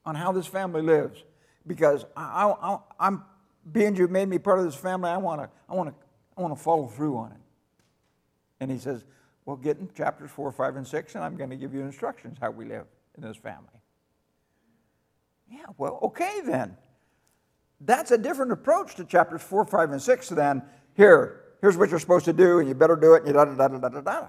on 0.07 0.15
how 0.15 0.31
this 0.31 0.47
family 0.47 0.81
lives. 0.81 1.23
Because 1.67 2.03
I, 2.17 2.51
I, 2.59 2.79
I'm 2.99 3.23
being 3.71 3.95
you 3.95 4.07
made 4.07 4.27
me 4.27 4.39
part 4.39 4.57
of 4.57 4.65
this 4.65 4.73
family, 4.73 5.11
I 5.11 5.17
want 5.17 5.39
to 5.39 5.51
I 5.69 5.75
wanna, 5.75 5.93
I 6.35 6.41
wanna 6.41 6.55
follow 6.55 6.87
through 6.87 7.15
on 7.17 7.31
it. 7.31 7.41
And 8.59 8.71
he 8.71 8.79
says, 8.79 9.05
Well, 9.45 9.55
get 9.55 9.77
in 9.77 9.87
chapters 9.95 10.31
4, 10.31 10.51
5, 10.51 10.77
and 10.77 10.87
6, 10.87 11.13
and 11.13 11.23
I'm 11.23 11.35
going 11.35 11.51
to 11.51 11.57
give 11.57 11.75
you 11.75 11.81
instructions 11.81 12.39
how 12.41 12.49
we 12.49 12.65
live 12.65 12.87
in 13.15 13.21
this 13.21 13.37
family. 13.37 13.69
Yeah, 15.47 15.65
well, 15.77 15.99
okay 16.01 16.41
then. 16.43 16.75
That's 17.85 18.11
a 18.11 18.17
different 18.17 18.51
approach 18.51 18.95
to 18.95 19.05
chapters 19.05 19.41
4, 19.43 19.65
5, 19.65 19.91
and 19.91 20.01
6 20.01 20.29
than 20.29 20.63
here, 20.95 21.43
here's 21.61 21.77
what 21.77 21.89
you're 21.89 21.99
supposed 21.99 22.25
to 22.25 22.33
do, 22.33 22.59
and 22.59 22.67
you 22.67 22.73
better 22.73 22.95
do 22.95 23.13
it, 23.13 23.19
and 23.19 23.27
you 23.27 23.33
da 23.33 23.45
da 23.45 23.67
da 23.67 23.77
da 23.77 23.89
da 23.89 24.01
da. 24.01 24.27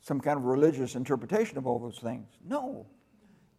Some 0.00 0.20
kind 0.20 0.38
of 0.38 0.44
religious 0.44 0.94
interpretation 0.94 1.58
of 1.58 1.66
all 1.66 1.78
those 1.78 1.98
things. 1.98 2.28
No. 2.46 2.86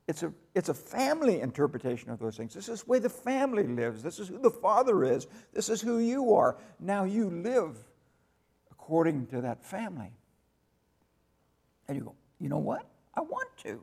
It's 0.08 0.24
a, 0.24 0.34
it's 0.56 0.70
a 0.70 0.74
family 0.74 1.40
interpretation 1.42 2.10
of 2.10 2.20
those 2.20 2.36
things. 2.36 2.54
This 2.54 2.68
is 2.68 2.84
the 2.84 2.90
way 2.90 3.00
the 3.00 3.10
family 3.10 3.64
lives. 3.64 4.04
This 4.04 4.20
is 4.20 4.28
who 4.28 4.40
the 4.40 4.50
father 4.50 5.04
is. 5.04 5.28
This 5.54 5.70
is 5.70 5.82
who 5.82 6.00
you 6.00 6.34
are. 6.34 6.58
Now 6.80 7.06
you 7.06 7.30
live 7.30 7.78
according 8.72 9.28
to 9.28 9.42
that 9.42 9.64
family. 9.64 10.12
And 11.88 11.98
you 11.98 12.04
go, 12.04 12.16
you 12.40 12.50
know 12.50 12.58
what? 12.58 12.86
I 13.16 13.22
want 13.22 13.50
to. 13.64 13.82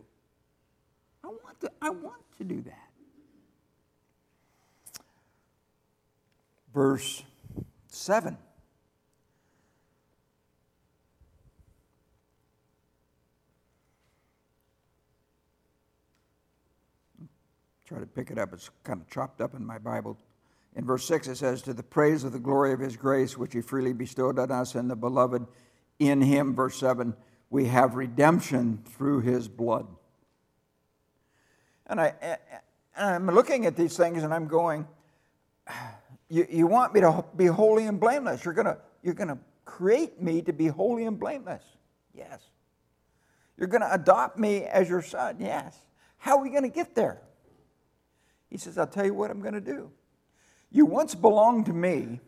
I 1.24 1.28
want 1.28 1.60
to, 1.60 1.70
I 1.80 1.90
want 1.90 2.22
to 2.38 2.44
do 2.44 2.60
that. 2.62 2.87
Verse 6.74 7.22
7. 7.88 8.36
Try 17.86 17.98
to 18.00 18.06
pick 18.06 18.30
it 18.30 18.38
up. 18.38 18.52
It's 18.52 18.70
kind 18.84 19.00
of 19.00 19.08
chopped 19.08 19.40
up 19.40 19.54
in 19.54 19.64
my 19.64 19.78
Bible. 19.78 20.18
In 20.76 20.84
verse 20.84 21.06
6, 21.06 21.26
it 21.28 21.36
says, 21.36 21.62
To 21.62 21.72
the 21.72 21.82
praise 21.82 22.22
of 22.22 22.32
the 22.32 22.38
glory 22.38 22.72
of 22.72 22.80
his 22.80 22.96
grace, 22.96 23.38
which 23.38 23.54
he 23.54 23.62
freely 23.62 23.94
bestowed 23.94 24.38
on 24.38 24.50
us 24.50 24.74
and 24.74 24.90
the 24.90 24.96
beloved 24.96 25.46
in 25.98 26.20
him. 26.20 26.54
Verse 26.54 26.78
7, 26.78 27.14
we 27.50 27.64
have 27.66 27.94
redemption 27.94 28.82
through 28.84 29.22
his 29.22 29.48
blood. 29.48 29.86
And 31.86 31.98
I, 31.98 32.38
I'm 32.96 33.26
looking 33.26 33.64
at 33.64 33.74
these 33.74 33.96
things 33.96 34.22
and 34.22 34.34
I'm 34.34 34.48
going, 34.48 34.86
you, 36.28 36.46
you 36.50 36.66
want 36.66 36.94
me 36.94 37.00
to 37.00 37.24
be 37.36 37.46
holy 37.46 37.86
and 37.86 37.98
blameless. 37.98 38.44
You're 38.44 38.54
going 38.54 38.74
you're 39.02 39.14
going 39.14 39.28
to 39.28 39.38
create 39.64 40.20
me 40.20 40.42
to 40.42 40.52
be 40.52 40.66
holy 40.66 41.04
and 41.04 41.18
blameless. 41.18 41.62
Yes. 42.14 42.40
You're 43.56 43.68
going 43.68 43.82
to 43.82 43.92
adopt 43.92 44.38
me 44.38 44.64
as 44.64 44.88
your 44.88 45.02
son. 45.02 45.36
Yes. 45.40 45.76
How 46.18 46.38
are 46.38 46.42
we 46.42 46.50
going 46.50 46.62
to 46.62 46.68
get 46.68 46.94
there? 46.94 47.22
He 48.50 48.56
says, 48.56 48.78
I'll 48.78 48.86
tell 48.86 49.04
you 49.04 49.14
what 49.14 49.30
I'm 49.30 49.40
going 49.40 49.54
to 49.54 49.60
do. 49.60 49.90
You 50.70 50.86
once 50.86 51.14
belonged 51.14 51.66
to 51.66 51.72
me. 51.72 52.20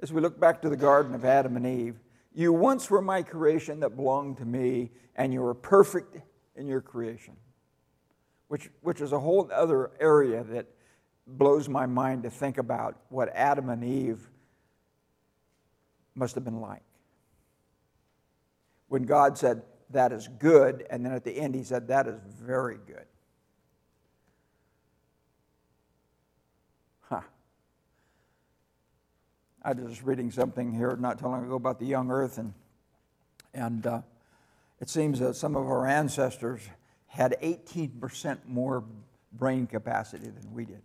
As 0.00 0.12
we 0.12 0.20
look 0.20 0.40
back 0.40 0.62
to 0.62 0.68
the 0.68 0.76
Garden 0.76 1.14
of 1.14 1.24
Adam 1.24 1.56
and 1.56 1.66
Eve, 1.66 2.00
you 2.34 2.52
once 2.52 2.90
were 2.90 3.02
my 3.02 3.22
creation 3.22 3.80
that 3.80 3.90
belonged 3.94 4.38
to 4.38 4.44
me, 4.44 4.90
and 5.14 5.32
you 5.32 5.42
were 5.42 5.54
perfect 5.54 6.18
in 6.56 6.66
your 6.66 6.80
creation, 6.80 7.36
which, 8.48 8.68
which 8.80 9.00
is 9.00 9.12
a 9.12 9.20
whole 9.20 9.48
other 9.54 9.92
area 10.00 10.42
that 10.44 10.66
blows 11.38 11.68
my 11.68 11.86
mind 11.86 12.22
to 12.24 12.30
think 12.30 12.58
about 12.58 12.96
what 13.08 13.28
Adam 13.34 13.68
and 13.68 13.84
Eve 13.84 14.28
must 16.14 16.34
have 16.34 16.44
been 16.44 16.60
like. 16.60 16.82
When 18.88 19.04
God 19.04 19.38
said, 19.38 19.62
That 19.90 20.12
is 20.12 20.28
good, 20.38 20.86
and 20.90 21.04
then 21.04 21.12
at 21.12 21.24
the 21.24 21.32
end 21.32 21.54
he 21.54 21.64
said, 21.64 21.88
That 21.88 22.06
is 22.06 22.20
very 22.40 22.78
good. 22.86 23.06
I 29.64 29.72
was 29.72 29.90
just 29.90 30.02
reading 30.02 30.30
something 30.32 30.72
here 30.72 30.96
not 30.96 31.20
too 31.20 31.26
long 31.26 31.44
ago 31.44 31.54
about 31.54 31.78
the 31.78 31.86
young 31.86 32.10
earth, 32.10 32.38
and, 32.38 32.52
and 33.54 33.86
uh, 33.86 34.02
it 34.80 34.88
seems 34.88 35.20
that 35.20 35.36
some 35.36 35.54
of 35.54 35.66
our 35.66 35.86
ancestors 35.86 36.62
had 37.06 37.36
18% 37.40 38.38
more 38.48 38.82
brain 39.32 39.68
capacity 39.68 40.24
than 40.30 40.52
we 40.52 40.64
did, 40.64 40.82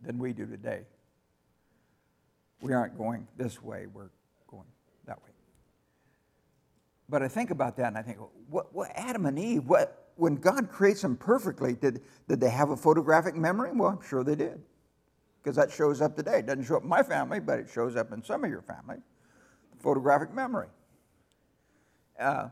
than 0.00 0.18
we 0.18 0.32
do 0.32 0.46
today. 0.46 0.82
We 2.60 2.72
aren't 2.72 2.96
going 2.96 3.26
this 3.36 3.62
way, 3.62 3.86
we're 3.92 4.10
going 4.48 4.66
that 5.06 5.22
way. 5.22 5.30
But 7.08 7.22
I 7.22 7.28
think 7.28 7.50
about 7.50 7.76
that 7.76 7.88
and 7.88 7.98
I 7.98 8.02
think, 8.02 8.18
what, 8.48 8.74
what 8.74 8.90
Adam 8.94 9.26
and 9.26 9.38
Eve, 9.38 9.64
what, 9.66 10.10
when 10.16 10.36
God 10.36 10.70
creates 10.70 11.02
them 11.02 11.16
perfectly, 11.16 11.74
did, 11.74 12.00
did 12.28 12.40
they 12.40 12.50
have 12.50 12.70
a 12.70 12.76
photographic 12.76 13.36
memory? 13.36 13.70
Well, 13.72 13.90
I'm 13.90 14.08
sure 14.08 14.24
they 14.24 14.34
did 14.34 14.60
because 15.42 15.56
that 15.56 15.70
shows 15.70 16.00
up 16.00 16.16
today. 16.16 16.40
It 16.40 16.46
doesn't 16.46 16.64
show 16.64 16.76
up 16.76 16.82
in 16.82 16.88
my 16.88 17.04
family, 17.04 17.38
but 17.38 17.60
it 17.60 17.68
shows 17.72 17.94
up 17.94 18.12
in 18.12 18.24
some 18.24 18.42
of 18.42 18.50
your 18.50 18.62
family. 18.62 18.96
Photographic 19.78 20.34
memory. 20.34 20.66
Uh, 22.18 22.48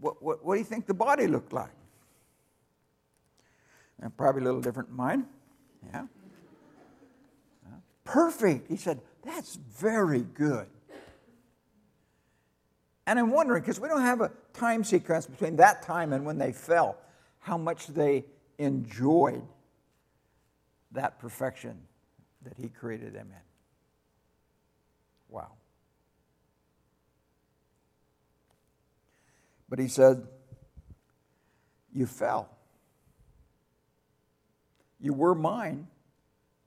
what, 0.00 0.20
what, 0.20 0.44
what 0.44 0.54
do 0.54 0.58
you 0.58 0.64
think 0.64 0.86
the 0.86 0.94
body 0.94 1.28
looked 1.28 1.52
like? 1.52 1.70
Probably 4.16 4.42
a 4.42 4.44
little 4.44 4.60
different 4.60 4.88
than 4.88 4.96
mine. 4.96 5.26
Yeah. 5.92 6.04
Perfect. 8.04 8.68
He 8.68 8.76
said, 8.76 9.00
that's 9.24 9.56
very 9.56 10.20
good. 10.20 10.66
And 13.06 13.18
I'm 13.18 13.30
wondering, 13.30 13.62
because 13.62 13.80
we 13.80 13.88
don't 13.88 14.02
have 14.02 14.20
a 14.20 14.30
time 14.52 14.84
sequence 14.84 15.26
between 15.26 15.56
that 15.56 15.82
time 15.82 16.12
and 16.12 16.24
when 16.24 16.38
they 16.38 16.52
fell, 16.52 16.96
how 17.38 17.58
much 17.58 17.88
they 17.88 18.24
enjoyed 18.58 19.42
that 20.92 21.18
perfection 21.18 21.76
that 22.42 22.54
He 22.56 22.68
created 22.68 23.14
them 23.14 23.28
in. 23.30 23.42
Wow. 25.28 25.52
But 29.68 29.78
He 29.78 29.88
said, 29.88 30.26
You 31.92 32.06
fell. 32.06 32.53
You 35.04 35.12
were 35.12 35.34
mine, 35.34 35.86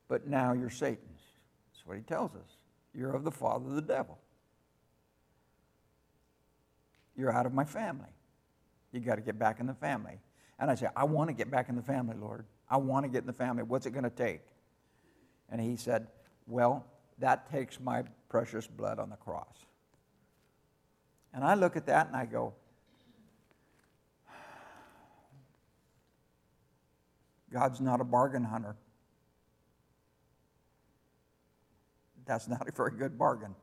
but 0.06 0.28
now 0.28 0.52
you're 0.52 0.70
Satan's. 0.70 1.22
That's 1.72 1.84
what 1.84 1.96
He 1.96 2.04
tells 2.04 2.30
us. 2.36 2.56
You're 2.94 3.10
of 3.10 3.24
the 3.24 3.32
father 3.32 3.68
of 3.68 3.74
the 3.74 3.82
devil. 3.82 4.16
You're 7.16 7.32
out 7.32 7.46
of 7.46 7.52
my 7.52 7.64
family. 7.64 8.14
You 8.92 9.00
got 9.00 9.16
to 9.16 9.22
get 9.22 9.40
back 9.40 9.58
in 9.58 9.66
the 9.66 9.74
family. 9.74 10.20
And 10.60 10.70
I 10.70 10.76
say, 10.76 10.86
I 10.94 11.02
want 11.02 11.30
to 11.30 11.34
get 11.34 11.50
back 11.50 11.68
in 11.68 11.74
the 11.74 11.82
family, 11.82 12.14
Lord. 12.16 12.44
I 12.70 12.76
want 12.76 13.04
to 13.06 13.08
get 13.08 13.22
in 13.22 13.26
the 13.26 13.32
family. 13.32 13.64
What's 13.64 13.86
it 13.86 13.90
going 13.90 14.04
to 14.04 14.10
take? 14.10 14.42
And 15.50 15.60
he 15.60 15.74
said, 15.74 16.06
Well, 16.46 16.86
that 17.18 17.50
takes 17.50 17.80
my 17.80 18.04
precious 18.28 18.68
blood 18.68 19.00
on 19.00 19.10
the 19.10 19.16
cross. 19.16 19.56
And 21.34 21.42
I 21.42 21.54
look 21.54 21.76
at 21.76 21.86
that 21.86 22.06
and 22.06 22.14
I 22.14 22.24
go, 22.24 22.54
God's 27.52 27.80
not 27.80 28.00
a 28.00 28.04
bargain 28.04 28.44
hunter. 28.44 28.76
That's 32.26 32.46
not 32.48 32.68
a 32.68 32.72
very 32.72 32.92
good 32.92 33.18
bargain. 33.18 33.54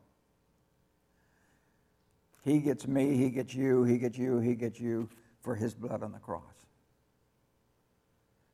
He 2.44 2.60
gets 2.60 2.88
me, 2.88 3.16
he 3.16 3.30
gets 3.30 3.54
you, 3.54 3.84
he 3.84 3.98
gets 3.98 4.18
you, 4.18 4.40
he 4.40 4.56
gets 4.56 4.80
you 4.80 5.10
for 5.42 5.56
his 5.56 5.74
blood 5.74 6.04
on 6.04 6.12
the 6.12 6.20
cross. 6.20 6.44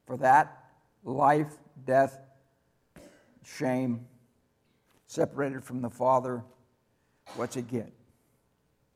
For 0.06 0.18
that, 0.18 0.66
life, 1.04 1.54
death, 1.86 2.20
shame, 3.46 4.06
separated 5.08 5.64
from 5.64 5.82
the 5.82 5.90
Father, 5.90 6.44
what's 7.36 7.56
he 7.56 7.62
get? 7.62 7.92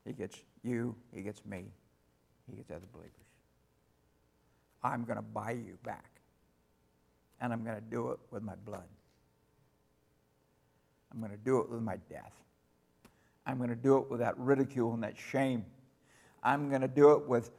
He 0.05 0.13
gets 0.13 0.37
you, 0.63 0.95
he 1.13 1.21
gets 1.21 1.45
me, 1.45 1.65
he 2.49 2.55
gets 2.55 2.71
other 2.71 2.87
believers. 2.93 3.11
I'm 4.83 5.03
going 5.03 5.17
to 5.17 5.21
buy 5.21 5.51
you 5.51 5.77
back, 5.83 6.14
and 7.41 7.53
I'm 7.53 7.63
going 7.63 7.75
to 7.75 7.81
do 7.81 8.11
it 8.11 8.19
with 8.31 8.43
my 8.43 8.55
blood. 8.65 8.87
I'm 11.11 11.19
going 11.19 11.31
to 11.31 11.37
do 11.37 11.59
it 11.59 11.69
with 11.69 11.81
my 11.81 11.97
death. 12.09 12.33
I'm 13.45 13.57
going 13.57 13.69
to 13.69 13.75
do 13.75 13.97
it 13.97 14.09
with 14.09 14.19
that 14.19 14.37
ridicule 14.37 14.93
and 14.93 15.03
that 15.03 15.15
shame. 15.17 15.65
I'm 16.43 16.69
going 16.69 16.81
to 16.81 16.87
do 16.87 17.11
it 17.13 17.27
with 17.27 17.51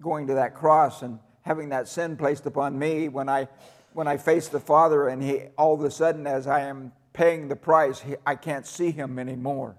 going 0.00 0.26
to 0.26 0.34
that 0.34 0.54
cross 0.54 1.02
and 1.02 1.18
having 1.42 1.68
that 1.70 1.88
sin 1.88 2.16
placed 2.16 2.46
upon 2.46 2.78
me 2.78 3.08
when 3.08 3.28
I, 3.28 3.48
when 3.92 4.08
I 4.08 4.16
face 4.16 4.48
the 4.48 4.60
Father, 4.60 5.08
and 5.08 5.22
he, 5.22 5.42
all 5.56 5.74
of 5.74 5.84
a 5.84 5.90
sudden, 5.90 6.26
as 6.26 6.46
I 6.46 6.62
am 6.62 6.92
paying 7.12 7.48
the 7.48 7.56
price, 7.56 8.00
he, 8.00 8.16
I 8.26 8.34
can't 8.34 8.66
see 8.66 8.90
him 8.90 9.18
anymore. 9.18 9.76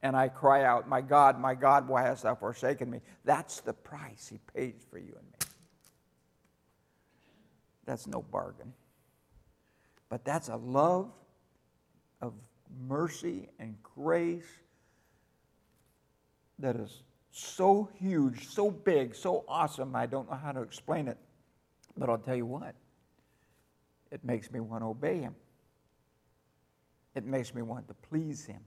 And 0.00 0.16
I 0.16 0.28
cry 0.28 0.62
out, 0.62 0.88
My 0.88 1.00
God, 1.00 1.40
my 1.40 1.54
God, 1.56 1.88
why 1.88 2.02
hast 2.02 2.22
thou 2.22 2.36
forsaken 2.36 2.88
me? 2.88 3.00
That's 3.24 3.60
the 3.60 3.72
price 3.72 4.28
he 4.30 4.38
pays 4.54 4.86
for 4.88 4.98
you 4.98 5.12
and 5.16 5.26
me. 5.26 5.54
That's 7.84 8.06
no 8.06 8.22
bargain. 8.22 8.72
But 10.08 10.24
that's 10.24 10.48
a 10.48 10.56
love 10.56 11.10
of 12.22 12.34
mercy 12.86 13.48
and 13.58 13.76
grace 13.82 14.46
that 16.58 16.76
is 16.76 17.02
so 17.30 17.88
huge, 17.98 18.48
so 18.48 18.70
big, 18.70 19.14
so 19.14 19.44
awesome, 19.48 19.94
I 19.94 20.06
don't 20.06 20.30
know 20.30 20.36
how 20.36 20.52
to 20.52 20.62
explain 20.62 21.08
it. 21.08 21.18
But 21.96 22.08
I'll 22.08 22.18
tell 22.18 22.36
you 22.36 22.46
what, 22.46 22.74
it 24.10 24.24
makes 24.24 24.50
me 24.50 24.60
want 24.60 24.82
to 24.82 24.88
obey 24.88 25.18
Him, 25.18 25.34
it 27.14 27.24
makes 27.24 27.54
me 27.54 27.62
want 27.62 27.88
to 27.88 27.94
please 27.94 28.44
Him. 28.46 28.62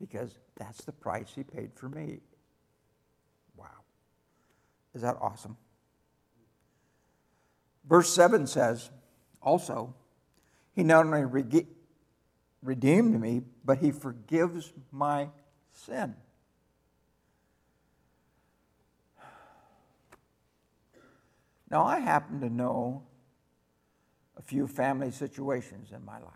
because 0.00 0.38
that's 0.56 0.84
the 0.84 0.92
price 0.92 1.32
he 1.34 1.42
paid 1.42 1.72
for 1.74 1.88
me. 1.88 2.20
Wow. 3.56 3.66
Is 4.94 5.02
that 5.02 5.16
awesome? 5.20 5.56
Verse 7.88 8.12
7 8.12 8.46
says, 8.46 8.90
also, 9.42 9.94
he 10.74 10.82
not 10.82 11.06
only 11.06 11.24
re- 11.24 11.66
redeemed 12.62 13.20
me, 13.20 13.42
but 13.64 13.78
he 13.78 13.90
forgives 13.90 14.72
my 14.92 15.28
sin. 15.72 16.14
Now, 21.70 21.84
I 21.84 21.98
happen 21.98 22.40
to 22.40 22.48
know 22.48 23.02
a 24.36 24.42
few 24.42 24.66
family 24.66 25.10
situations 25.10 25.90
in 25.92 26.04
my 26.04 26.18
life. 26.18 26.32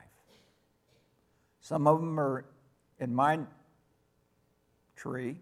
Some 1.61 1.87
of 1.87 2.01
them 2.01 2.19
are 2.19 2.45
in 2.99 3.15
my 3.15 3.41
tree, 4.97 5.41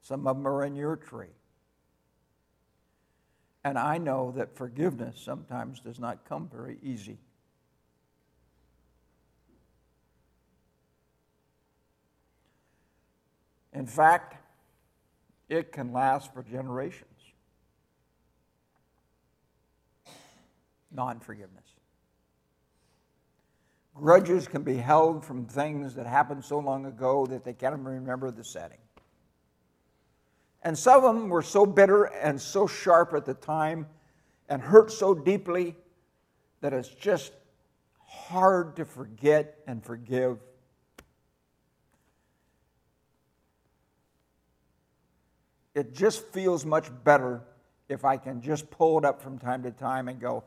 some 0.00 0.26
of 0.26 0.36
them 0.36 0.48
are 0.48 0.64
in 0.64 0.74
your 0.74 0.96
tree. 0.96 1.28
And 3.64 3.78
I 3.78 3.98
know 3.98 4.32
that 4.32 4.56
forgiveness 4.56 5.20
sometimes 5.24 5.80
does 5.80 6.00
not 6.00 6.24
come 6.28 6.48
very 6.52 6.78
easy. 6.82 7.18
In 13.72 13.86
fact, 13.86 14.36
it 15.48 15.72
can 15.72 15.92
last 15.92 16.32
for 16.34 16.42
generations. 16.42 17.08
Non 20.90 21.20
forgiveness. 21.20 21.64
Grudges 23.94 24.48
can 24.48 24.62
be 24.62 24.76
held 24.76 25.24
from 25.24 25.46
things 25.46 25.94
that 25.94 26.06
happened 26.06 26.44
so 26.44 26.58
long 26.58 26.86
ago 26.86 27.26
that 27.26 27.44
they 27.44 27.52
can't 27.52 27.74
even 27.74 27.84
remember 27.84 28.30
the 28.30 28.44
setting. 28.44 28.78
And 30.62 30.78
some 30.78 31.04
of 31.04 31.14
them 31.14 31.28
were 31.28 31.42
so 31.42 31.66
bitter 31.66 32.04
and 32.04 32.40
so 32.40 32.66
sharp 32.66 33.14
at 33.14 33.24
the 33.24 33.34
time 33.34 33.86
and 34.48 34.62
hurt 34.62 34.92
so 34.92 35.14
deeply 35.14 35.74
that 36.60 36.72
it's 36.72 36.88
just 36.88 37.32
hard 38.06 38.76
to 38.76 38.84
forget 38.84 39.58
and 39.66 39.84
forgive. 39.84 40.38
It 45.74 45.94
just 45.94 46.26
feels 46.28 46.64
much 46.64 46.90
better 47.02 47.42
if 47.88 48.04
I 48.04 48.16
can 48.16 48.40
just 48.40 48.70
pull 48.70 48.98
it 48.98 49.04
up 49.04 49.20
from 49.20 49.38
time 49.38 49.62
to 49.64 49.70
time 49.70 50.08
and 50.08 50.20
go, 50.20 50.44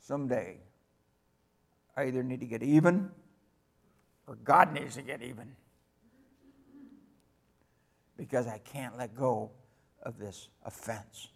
someday 0.00 0.56
I 1.96 2.06
either 2.06 2.22
need 2.22 2.40
to 2.40 2.46
get 2.46 2.62
even 2.62 3.10
or 4.26 4.36
God 4.36 4.72
needs 4.72 4.96
to 4.96 5.02
get 5.02 5.22
even 5.22 5.54
because 8.16 8.46
I 8.46 8.58
can't 8.58 8.96
let 8.96 9.14
go 9.14 9.50
of 10.02 10.18
this 10.18 10.48
offense. 10.64 11.28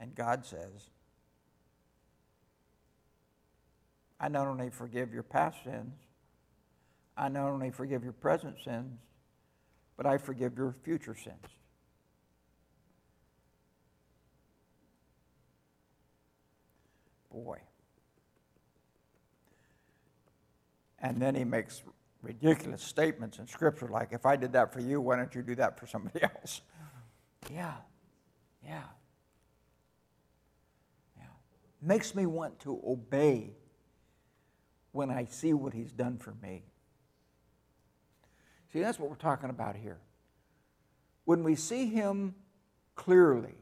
And 0.00 0.14
God 0.14 0.44
says, 0.44 0.90
I 4.18 4.28
not 4.28 4.46
only 4.46 4.70
forgive 4.70 5.12
your 5.12 5.22
past 5.22 5.62
sins, 5.64 5.94
I 7.16 7.28
not 7.28 7.50
only 7.50 7.70
forgive 7.70 8.02
your 8.02 8.12
present 8.12 8.56
sins, 8.64 8.98
but 9.96 10.06
I 10.06 10.18
forgive 10.18 10.56
your 10.56 10.74
future 10.82 11.14
sins. 11.14 11.46
Boy. 17.30 17.58
And 20.98 21.20
then 21.20 21.34
he 21.34 21.44
makes 21.44 21.82
ridiculous 22.22 22.82
statements 22.82 23.38
in 23.38 23.46
Scripture 23.46 23.88
like, 23.88 24.12
if 24.12 24.24
I 24.24 24.36
did 24.36 24.52
that 24.52 24.72
for 24.72 24.80
you, 24.80 25.00
why 25.00 25.16
don't 25.16 25.34
you 25.34 25.42
do 25.42 25.54
that 25.56 25.78
for 25.78 25.86
somebody 25.86 26.22
else? 26.22 26.62
Yeah, 27.50 27.74
yeah, 28.64 28.82
yeah. 31.16 31.24
Makes 31.80 32.14
me 32.14 32.26
want 32.26 32.60
to 32.60 32.80
obey 32.86 33.50
when 34.92 35.10
I 35.10 35.24
see 35.24 35.52
what 35.52 35.72
he's 35.72 35.90
done 35.90 36.18
for 36.18 36.34
me. 36.42 36.62
See, 38.72 38.80
that's 38.80 38.98
what 38.98 39.10
we're 39.10 39.16
talking 39.16 39.50
about 39.50 39.76
here. 39.76 39.98
When 41.24 41.42
we 41.42 41.56
see 41.56 41.86
him 41.86 42.34
clearly, 42.94 43.56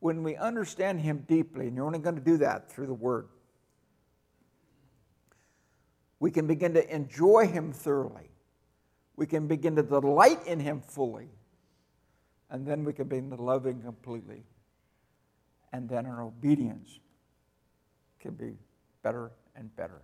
when 0.00 0.22
we 0.22 0.36
understand 0.36 1.00
him 1.00 1.24
deeply, 1.26 1.66
and 1.66 1.76
you're 1.76 1.86
only 1.86 1.98
going 1.98 2.14
to 2.16 2.20
do 2.20 2.36
that 2.38 2.70
through 2.70 2.86
the 2.86 2.94
Word, 2.94 3.28
we 6.24 6.30
can 6.30 6.46
begin 6.46 6.72
to 6.72 6.94
enjoy 6.94 7.46
him 7.46 7.70
thoroughly. 7.70 8.30
We 9.14 9.26
can 9.26 9.46
begin 9.46 9.76
to 9.76 9.82
delight 9.82 10.38
in 10.46 10.58
him 10.58 10.80
fully. 10.80 11.28
And 12.48 12.66
then 12.66 12.82
we 12.82 12.94
can 12.94 13.08
begin 13.08 13.28
to 13.28 13.36
love 13.36 13.66
him 13.66 13.82
completely. 13.82 14.42
And 15.74 15.86
then 15.86 16.06
our 16.06 16.22
obedience 16.22 16.98
can 18.20 18.32
be 18.36 18.54
better 19.02 19.32
and 19.54 19.76
better 19.76 20.00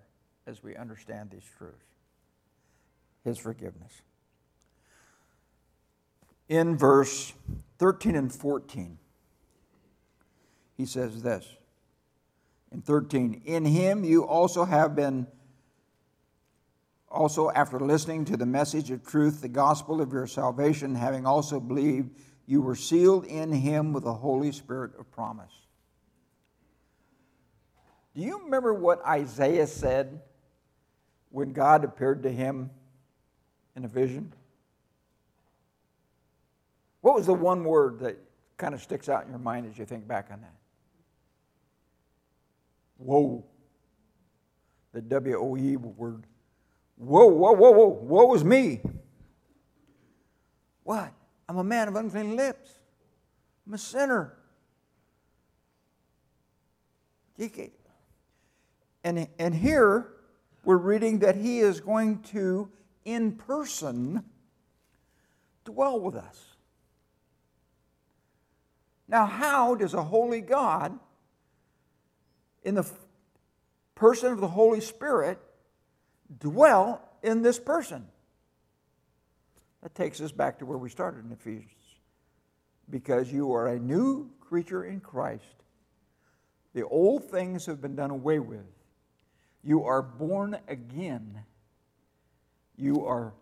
as 0.47 0.63
we 0.63 0.77
understand 0.77 1.31
these 1.31 1.49
truths. 1.57 1.87
His 3.25 3.39
forgiveness. 3.39 4.03
In 6.51 6.77
verse 6.77 7.33
13 7.79 8.15
and 8.15 8.31
14, 8.31 8.99
he 10.77 10.85
says 10.85 11.23
this. 11.23 11.47
In 12.71 12.83
13, 12.83 13.41
in 13.47 13.65
him 13.65 14.05
you 14.05 14.27
also 14.27 14.67
have 14.67 14.95
been 14.95 15.27
also, 17.11 17.51
after 17.51 17.81
listening 17.81 18.25
to 18.27 18.37
the 18.37 18.47
message 18.47 18.91
of 18.91 19.05
truth, 19.05 19.41
the 19.41 19.49
gospel 19.49 20.01
of 20.01 20.13
your 20.13 20.29
salvation, 20.29 20.95
having 20.95 21.27
also 21.27 21.59
believed, 21.59 22.17
you 22.47 22.61
were 22.61 22.77
sealed 22.77 23.25
in 23.25 23.53
him 23.53 23.93
with 23.93 24.05
the 24.05 24.15
Holy 24.15 24.53
Spirit 24.53 24.93
of 24.99 25.11
promise. 25.11 25.53
Do 28.15 28.23
you 28.23 28.41
remember 28.45 28.73
what 28.75 29.05
Isaiah 29.05 29.67
said 29.67 30.21
when 31.31 31.53
God 31.53 31.85
appeared 31.85 32.23
to 32.25 32.31
him 32.31 32.71
in 33.75 33.85
a 33.85 33.89
vision? 33.89 34.33
What 37.01 37.15
was 37.15 37.27
the 37.27 37.35
one 37.35 37.65
word 37.65 38.01
that 38.01 38.19
kind 38.57 38.75
of 38.75 38.83
sticks 38.83 39.09
out 39.09 39.25
in 39.25 39.31
your 39.31 39.39
mind 39.39 39.67
as 39.71 39.79
you 39.79 39.85
think 39.85 40.07
back 40.07 40.29
on 40.31 40.41
that? 40.43 40.55
Woe. 42.99 43.45
The 44.93 45.01
W 45.01 45.37
O 45.39 45.57
E 45.57 45.77
word. 45.77 46.25
Whoa, 47.01 47.25
whoa, 47.29 47.53
whoa, 47.53 47.71
whoa, 47.71 47.89
woe 47.89 48.35
is 48.35 48.45
me. 48.45 48.83
What? 50.83 51.11
I'm 51.49 51.57
a 51.57 51.65
man 51.65 51.89
of 51.89 51.97
unclean 51.97 52.37
lips. 52.37 52.71
I'm 53.67 53.73
a 53.73 53.79
sinner. 53.79 54.37
And, 59.03 59.29
and 59.39 59.55
here 59.55 60.09
we're 60.63 60.77
reading 60.77 61.21
that 61.21 61.37
he 61.37 61.61
is 61.61 61.81
going 61.81 62.21
to, 62.35 62.71
in 63.07 63.33
person, 63.33 64.23
dwell 65.65 65.99
with 65.99 66.17
us. 66.17 66.45
Now, 69.09 69.25
how 69.25 69.75
does 69.75 69.95
a 69.95 70.03
holy 70.03 70.43
God, 70.43 70.99
in 72.63 72.75
the 72.75 72.87
person 73.95 74.35
of 74.35 74.41
the 74.43 74.49
Holy 74.49 74.83
Spirit, 74.83 75.39
dwell 76.39 77.03
in 77.23 77.43
this 77.43 77.59
person. 77.59 78.07
That 79.83 79.95
takes 79.95 80.21
us 80.21 80.33
back 80.33 80.59
to 80.59 80.67
where 80.67 80.79
we 80.79 80.91
started 80.91 81.25
in 81.25 81.33
Ephesians. 81.33 81.71
Because 82.89 83.33
you 83.33 83.53
are 83.55 83.69
a 83.69 83.79
new 83.79 84.31
creature 84.41 84.85
in 84.85 85.01
Christ. 85.01 85.45
The 86.75 86.85
old 86.85 87.25
things 87.31 87.67
have 87.67 87.81
been 87.81 87.97
done 87.97 88.11
away 88.11 88.39
with. 88.39 88.67
You 89.63 89.85
are 89.85 90.03
born 90.03 90.59
again. 90.69 91.45
You 92.77 93.07
are 93.07 93.33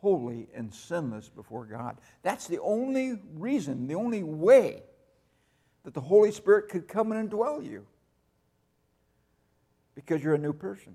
holy 0.00 0.48
and 0.54 0.74
sinless 0.74 1.28
before 1.28 1.64
God. 1.64 1.96
That's 2.22 2.48
the 2.48 2.58
only 2.58 3.18
reason, 3.34 3.86
the 3.86 3.94
only 3.94 4.22
way 4.22 4.82
that 5.84 5.94
the 5.94 6.00
Holy 6.00 6.32
Spirit 6.32 6.68
could 6.68 6.88
come 6.88 7.12
and 7.12 7.30
dwell 7.30 7.62
you. 7.62 7.86
Because 9.94 10.22
you're 10.22 10.34
a 10.34 10.38
new 10.38 10.52
person. 10.52 10.94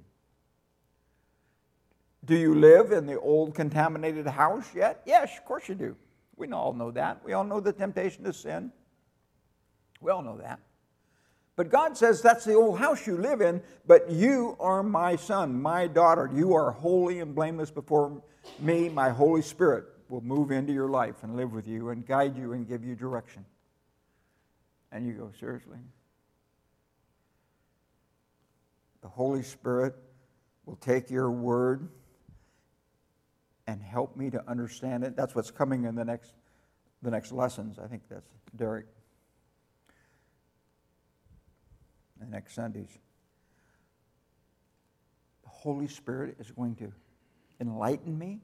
Do 2.27 2.35
you 2.35 2.53
live 2.53 2.91
in 2.91 3.07
the 3.07 3.19
old 3.19 3.55
contaminated 3.55 4.27
house 4.27 4.67
yet? 4.75 5.01
Yes, 5.05 5.35
of 5.37 5.45
course 5.45 5.67
you 5.67 5.73
do. 5.73 5.95
We 6.35 6.51
all 6.51 6.73
know 6.73 6.91
that. 6.91 7.23
We 7.25 7.33
all 7.33 7.43
know 7.43 7.59
the 7.59 7.73
temptation 7.73 8.23
to 8.25 8.33
sin. 8.33 8.71
We 9.99 10.11
all 10.11 10.21
know 10.21 10.37
that. 10.37 10.59
But 11.55 11.71
God 11.71 11.97
says 11.97 12.21
that's 12.21 12.45
the 12.45 12.53
old 12.53 12.77
house 12.77 13.07
you 13.07 13.17
live 13.17 13.41
in, 13.41 13.63
but 13.87 14.11
you 14.11 14.55
are 14.59 14.83
my 14.83 15.15
son, 15.15 15.59
my 15.59 15.87
daughter. 15.87 16.29
You 16.31 16.53
are 16.53 16.69
holy 16.69 17.19
and 17.19 17.33
blameless 17.33 17.71
before 17.71 18.21
me. 18.59 18.89
My 18.89 19.09
Holy 19.09 19.41
Spirit 19.41 19.85
will 20.07 20.21
move 20.21 20.51
into 20.51 20.71
your 20.71 20.87
life 20.87 21.23
and 21.23 21.35
live 21.35 21.51
with 21.51 21.67
you 21.67 21.89
and 21.89 22.05
guide 22.05 22.37
you 22.37 22.53
and 22.53 22.67
give 22.67 22.85
you 22.85 22.93
direction. 22.93 23.43
And 24.91 25.07
you 25.07 25.13
go, 25.13 25.31
seriously? 25.39 25.79
the 29.07 29.07
Holy 29.07 29.41
Spirit 29.41 29.95
will 30.65 30.75
take 30.75 31.09
your 31.09 31.31
word 31.31 31.87
and 33.67 33.81
help 33.83 34.15
me 34.15 34.29
to 34.29 34.41
understand 34.49 35.03
it. 35.03 35.15
That's 35.15 35.35
what's 35.35 35.51
coming 35.51 35.83
in 35.83 35.93
the 35.93 36.05
next, 36.05 36.33
the 37.01 37.11
next 37.11 37.31
lessons. 37.31 37.77
I 37.77 37.87
think 37.87 38.03
that's 38.09 38.29
Derek. 38.55 38.85
The 42.19 42.25
next 42.25 42.55
Sundays. 42.55 42.97
The 45.43 45.49
Holy 45.49 45.87
Spirit 45.87 46.37
is 46.39 46.49
going 46.51 46.75
to 46.75 46.91
enlighten 47.59 48.17
me. 48.17 48.39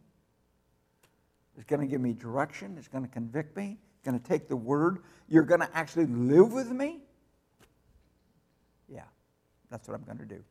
It's 1.55 1.65
going 1.65 1.81
to 1.81 1.87
give 1.87 2.01
me 2.01 2.13
direction. 2.13 2.75
It's 2.77 2.87
going 2.87 3.03
to 3.03 3.09
convict 3.09 3.55
me. 3.55 3.77
It's 3.95 4.05
going 4.05 4.19
to 4.19 4.27
take 4.27 4.47
the 4.47 4.55
word. 4.55 4.99
You're 5.29 5.43
going 5.43 5.61
to 5.61 5.69
actually 5.73 6.07
live 6.07 6.51
with 6.51 6.69
me. 6.69 6.99
Yeah, 8.89 9.03
that's 9.69 9.87
what 9.87 9.95
I'm 9.95 10.03
going 10.03 10.17
to 10.17 10.25
do. 10.25 10.43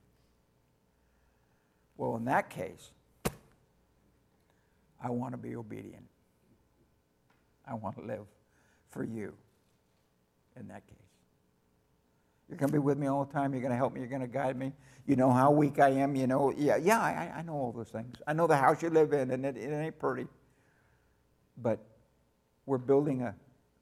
Well, 1.96 2.16
in 2.16 2.24
that 2.24 2.50
case, 2.50 2.92
I 5.02 5.10
want 5.10 5.32
to 5.32 5.38
be 5.38 5.56
obedient. 5.56 6.04
I 7.66 7.74
want 7.74 7.96
to 7.96 8.02
live 8.02 8.26
for 8.90 9.04
you 9.04 9.34
in 10.58 10.68
that 10.68 10.86
case. 10.86 10.96
You're 12.48 12.58
going 12.58 12.68
to 12.68 12.72
be 12.72 12.78
with 12.78 12.98
me 12.98 13.06
all 13.06 13.24
the 13.24 13.32
time. 13.32 13.52
You're 13.52 13.62
going 13.62 13.72
to 13.72 13.76
help 13.76 13.94
me. 13.94 14.00
You're 14.00 14.08
going 14.08 14.22
to 14.22 14.26
guide 14.26 14.58
me. 14.58 14.72
You 15.06 15.16
know 15.16 15.30
how 15.30 15.50
weak 15.50 15.80
I 15.80 15.88
am. 15.88 16.14
You 16.14 16.26
know, 16.26 16.52
yeah, 16.56 16.76
yeah, 16.76 17.00
I, 17.00 17.38
I 17.38 17.42
know 17.42 17.54
all 17.54 17.72
those 17.72 17.88
things. 17.88 18.16
I 18.26 18.32
know 18.34 18.46
the 18.46 18.56
house 18.56 18.82
you 18.82 18.90
live 18.90 19.12
in, 19.12 19.30
and 19.30 19.44
it, 19.44 19.56
it 19.56 19.72
ain't 19.72 19.98
pretty. 19.98 20.26
But 21.56 21.80
we're 22.66 22.78
building 22.78 23.22
a, 23.22 23.34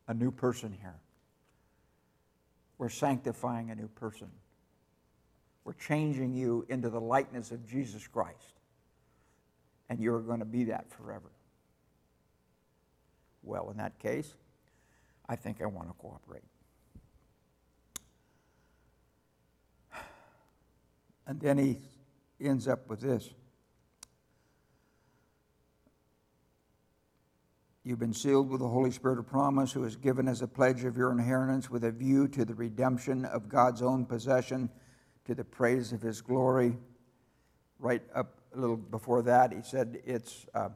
a 0.09 0.15
new 0.15 0.31
person 0.31 0.77
here. 0.81 0.95
We're 2.79 2.89
sanctifying 2.89 3.71
a 3.71 3.75
new 3.75 3.89
person. 3.89 4.29
We're 5.65 5.75
changing 5.75 6.35
you 6.35 6.65
into 6.69 6.89
the 6.89 7.01
likeness 7.01 7.51
of 7.51 7.67
Jesus 7.67 8.07
Christ. 8.07 8.60
And 9.91 10.01
you're 10.01 10.21
going 10.21 10.39
to 10.39 10.47
be 10.47 10.65
that 10.65 10.89
forever. 10.91 11.31
Well, 13.43 13.69
in 13.71 13.77
that 13.77 13.99
case, 13.99 14.33
I 15.29 15.37
think 15.37 15.61
I 15.61 15.67
want 15.67 15.89
to 15.89 15.95
cooperate. 15.95 16.45
And 21.27 21.39
then 21.39 21.59
he 21.59 21.79
ends 22.41 22.67
up 22.67 22.89
with 22.89 23.01
this 23.01 23.31
You've 27.83 27.99
been 27.99 28.13
sealed 28.13 28.51
with 28.51 28.61
the 28.61 28.69
Holy 28.69 28.91
Spirit 28.91 29.19
of 29.19 29.27
promise, 29.27 29.73
who 29.73 29.85
is 29.85 29.97
given 29.97 30.29
as 30.29 30.43
a 30.43 30.47
pledge 30.47 30.85
of 30.85 30.97
your 30.97 31.11
inheritance 31.11 31.71
with 31.71 31.83
a 31.85 31.91
view 31.91 32.29
to 32.29 32.45
the 32.45 32.55
redemption 32.55 33.25
of 33.25 33.49
God's 33.49 33.81
own 33.81 34.05
possession 34.05 34.69
to 35.25 35.35
the 35.35 35.45
praise 35.45 35.93
of 35.93 36.03
his 36.03 36.21
glory. 36.21 36.77
Right 37.79 38.03
up 38.15 38.40
a 38.55 38.59
little 38.59 38.77
before 38.77 39.23
that, 39.23 39.53
he 39.53 39.63
said 39.63 40.01
it's 40.05 40.47
uh, 40.55 40.71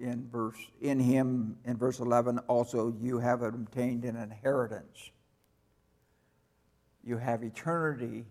in 0.00 0.28
verse 0.30 0.58
in 0.80 1.00
him 1.00 1.56
in 1.64 1.76
verse 1.76 2.00
11 2.00 2.38
also 2.40 2.94
you 3.00 3.18
have 3.18 3.42
obtained 3.42 4.04
an 4.04 4.16
inheritance. 4.16 5.10
You 7.02 7.16
have 7.18 7.42
eternity 7.42 8.26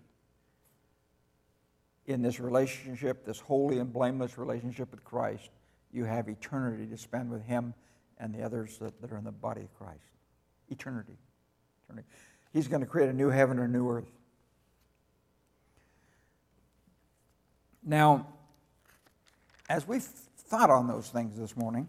in 2.06 2.22
this 2.22 2.38
relationship 2.38 3.24
this 3.24 3.40
holy 3.40 3.78
and 3.78 3.92
blameless 3.92 4.38
relationship 4.38 4.90
with 4.90 5.04
christ. 5.04 5.50
You 5.92 6.04
have 6.04 6.28
eternity 6.28 6.86
to 6.86 6.98
spend 6.98 7.30
with 7.30 7.42
him 7.42 7.74
and 8.18 8.34
the 8.34 8.42
others 8.42 8.78
that, 8.78 9.00
that 9.00 9.12
are 9.12 9.18
in 9.18 9.24
the 9.24 9.32
body 9.32 9.62
of 9.62 9.74
christ. 9.74 10.00
Eternity. 10.68 11.18
Eternity. 11.84 12.08
He's 12.52 12.68
going 12.68 12.80
to 12.80 12.86
create 12.86 13.08
a 13.08 13.12
new 13.12 13.28
heaven 13.28 13.58
or 13.58 13.64
a 13.64 13.68
new 13.68 13.88
earth. 13.90 14.10
Now, 17.84 18.26
as 19.68 19.86
we've 19.86 20.02
thought 20.02 20.70
on 20.70 20.86
those 20.86 21.08
things 21.08 21.36
this 21.36 21.56
morning, 21.56 21.88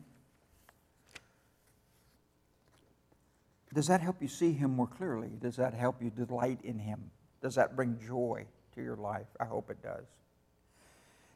does 3.73 3.87
that 3.87 4.01
help 4.01 4.21
you 4.21 4.27
see 4.27 4.51
Him 4.51 4.71
more 4.71 4.87
clearly? 4.87 5.29
Does 5.39 5.55
that 5.57 5.73
help 5.73 6.01
you 6.01 6.09
delight 6.09 6.59
in 6.63 6.79
Him? 6.79 7.11
Does 7.41 7.55
that 7.55 7.75
bring 7.75 7.99
joy 8.05 8.45
to 8.75 8.81
your 8.81 8.95
life? 8.95 9.27
I 9.39 9.45
hope 9.45 9.69
it 9.69 9.81
does. 9.83 10.05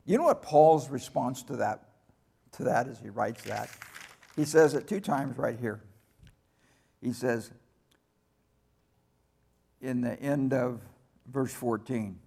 You 0.05 0.17
know 0.17 0.23
what 0.23 0.41
Paul's 0.41 0.89
response 0.89 1.43
to 1.43 1.57
that, 1.57 1.83
to 2.53 2.63
that 2.63 2.87
as 2.87 2.99
he 2.99 3.09
writes 3.09 3.43
that? 3.43 3.69
He 4.35 4.45
says 4.45 4.73
it 4.73 4.87
two 4.87 4.99
times 4.99 5.37
right 5.37 5.59
here. 5.59 5.81
He 7.01 7.13
says, 7.13 7.51
in 9.81 10.01
the 10.01 10.19
end 10.19 10.53
of 10.53 10.81
verse 11.31 11.53
14, 11.53 12.17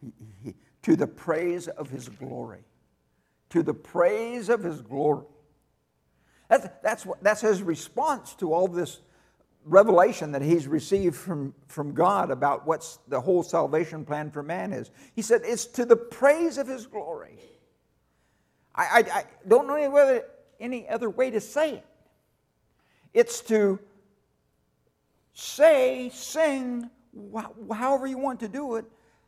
he, 0.00 0.12
he, 0.44 0.54
to 0.82 0.96
the 0.96 1.06
praise 1.06 1.68
of 1.68 1.90
his 1.90 2.08
glory. 2.08 2.64
To 3.50 3.62
the 3.62 3.74
praise 3.74 4.48
of 4.48 4.62
his 4.62 4.80
glory. 4.80 5.26
That's, 6.48 6.68
that's, 6.82 7.06
what, 7.06 7.22
that's 7.22 7.40
his 7.40 7.62
response 7.62 8.34
to 8.34 8.52
all 8.52 8.66
this 8.66 9.00
revelation 9.64 10.32
that 10.32 10.42
he's 10.42 10.66
received 10.66 11.14
from, 11.14 11.54
from 11.68 11.92
God 11.92 12.30
about 12.30 12.66
what's 12.66 12.98
the 13.08 13.20
whole 13.20 13.42
salvation 13.42 14.04
plan 14.04 14.30
for 14.30 14.42
man 14.42 14.72
is. 14.72 14.90
He 15.14 15.22
said, 15.22 15.42
It's 15.44 15.66
to 15.66 15.84
the 15.84 15.96
praise 15.96 16.58
of 16.58 16.66
his 16.66 16.86
glory. 16.86 17.38
I, 18.74 18.82
I, 18.82 19.18
I 19.18 19.24
don't 19.46 19.66
know 19.66 19.74
any 19.74 19.86
other, 19.86 20.24
any 20.58 20.88
other 20.88 21.10
way 21.10 21.30
to 21.30 21.40
say 21.40 21.74
it. 21.74 21.86
It's 23.12 23.40
to 23.42 23.78
say, 25.32 26.10
sing, 26.12 26.90
wh- 27.34 27.74
however 27.74 28.06
you 28.06 28.18
want 28.18 28.40
to 28.40 28.48
do 28.48 28.76
it, 28.76 28.84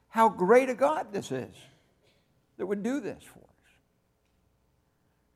how 0.08 0.28
great 0.28 0.68
a 0.68 0.74
God 0.74 1.12
this 1.12 1.32
is 1.32 1.54
that 2.56 2.66
would 2.66 2.82
do 2.82 3.00
this 3.00 3.22
for. 3.22 3.48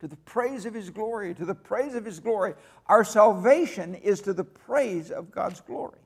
To 0.00 0.09
the 0.09 0.16
praise 0.16 0.66
of 0.66 0.74
His 0.74 0.90
glory, 0.90 1.35
to 1.35 1.44
the 1.44 1.54
praise 1.54 1.94
of 1.94 2.04
His 2.04 2.20
glory. 2.20 2.54
Our 2.87 3.04
salvation 3.04 3.94
is 3.94 4.20
to 4.22 4.32
the 4.32 4.44
praise 4.44 5.11
of 5.11 5.30
God's 5.30 5.61
glory. 5.61 5.98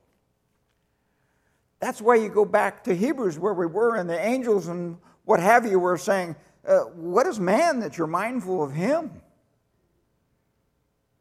That's 1.79 2.01
why 2.01 2.15
you 2.15 2.29
go 2.29 2.45
back 2.45 2.83
to 2.85 2.95
Hebrews 2.95 3.39
where 3.39 3.53
we 3.53 3.65
were, 3.65 3.95
and 3.95 4.09
the 4.09 4.19
angels 4.19 4.67
and 4.67 4.97
what 5.25 5.39
have 5.39 5.65
you 5.65 5.79
were 5.79 5.97
saying, 5.97 6.35
uh, 6.67 6.79
What 6.79 7.27
is 7.27 7.39
man 7.39 7.79
that 7.81 7.97
you're 7.97 8.07
mindful 8.07 8.63
of 8.63 8.71
him? 8.71 9.11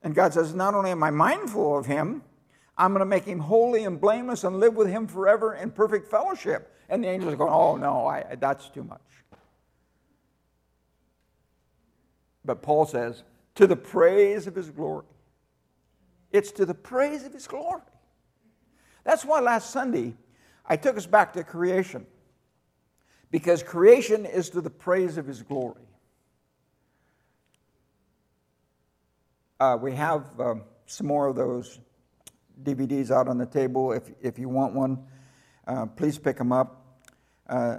And 0.02 0.14
God 0.14 0.32
says, 0.32 0.54
Not 0.54 0.74
only 0.74 0.90
am 0.90 1.02
I 1.02 1.10
mindful 1.10 1.76
of 1.76 1.86
him, 1.86 2.22
I'm 2.80 2.92
going 2.92 3.00
to 3.00 3.06
make 3.06 3.24
him 3.24 3.38
holy 3.38 3.84
and 3.84 4.00
blameless 4.00 4.44
and 4.44 4.58
live 4.58 4.74
with 4.74 4.88
him 4.88 5.06
forever 5.06 5.54
in 5.54 5.70
perfect 5.70 6.10
fellowship. 6.10 6.74
And 6.88 7.04
the 7.04 7.08
angels 7.08 7.34
are 7.34 7.36
going, 7.36 7.52
oh, 7.52 7.76
no, 7.76 8.06
I, 8.06 8.36
that's 8.40 8.70
too 8.70 8.82
much. 8.82 9.00
But 12.44 12.62
Paul 12.62 12.86
says, 12.86 13.22
to 13.56 13.66
the 13.66 13.76
praise 13.76 14.46
of 14.46 14.54
his 14.54 14.70
glory. 14.70 15.06
It's 16.32 16.52
to 16.52 16.64
the 16.64 16.74
praise 16.74 17.24
of 17.24 17.32
his 17.32 17.46
glory. 17.46 17.82
That's 19.04 19.24
why 19.24 19.40
last 19.40 19.70
Sunday 19.70 20.14
I 20.64 20.76
took 20.76 20.96
us 20.96 21.06
back 21.06 21.32
to 21.34 21.44
creation. 21.44 22.06
Because 23.30 23.62
creation 23.62 24.26
is 24.26 24.50
to 24.50 24.60
the 24.60 24.70
praise 24.70 25.16
of 25.16 25.26
his 25.26 25.42
glory. 25.42 25.82
Uh, 29.58 29.76
we 29.80 29.94
have 29.94 30.24
um, 30.40 30.62
some 30.86 31.06
more 31.06 31.28
of 31.28 31.36
those 31.36 31.80
DVDs 32.62 33.10
out 33.10 33.28
on 33.28 33.38
the 33.38 33.46
table. 33.46 33.92
If, 33.92 34.10
if 34.20 34.38
you 34.38 34.48
want 34.48 34.74
one, 34.74 35.04
uh, 35.66 35.86
please 35.86 36.18
pick 36.18 36.38
them 36.38 36.50
up. 36.50 36.98
Uh, 37.48 37.78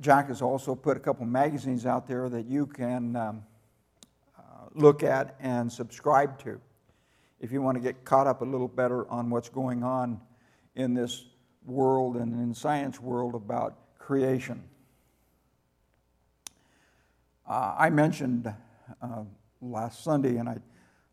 Jack 0.00 0.28
has 0.28 0.40
also 0.40 0.74
put 0.74 0.96
a 0.96 1.00
couple 1.00 1.26
magazines 1.26 1.84
out 1.84 2.06
there 2.08 2.28
that 2.30 2.46
you 2.46 2.66
can 2.66 3.14
um, 3.16 3.42
uh, 4.38 4.42
look 4.74 5.02
at 5.02 5.36
and 5.40 5.70
subscribe 5.70 6.38
to 6.42 6.58
if 7.38 7.52
you 7.52 7.60
want 7.60 7.76
to 7.76 7.82
get 7.82 8.04
caught 8.04 8.26
up 8.26 8.40
a 8.40 8.44
little 8.44 8.68
better 8.68 9.08
on 9.10 9.28
what's 9.28 9.50
going 9.50 9.82
on 9.82 10.20
in 10.74 10.94
this 10.94 11.26
world 11.66 12.16
and 12.16 12.32
in 12.32 12.54
science 12.54 13.00
world 13.00 13.34
about 13.34 13.76
creation. 13.98 14.62
Uh, 17.46 17.74
I 17.78 17.90
mentioned 17.90 18.52
uh, 19.02 19.24
last 19.60 20.02
Sunday, 20.02 20.36
and 20.36 20.48
I, 20.48 20.56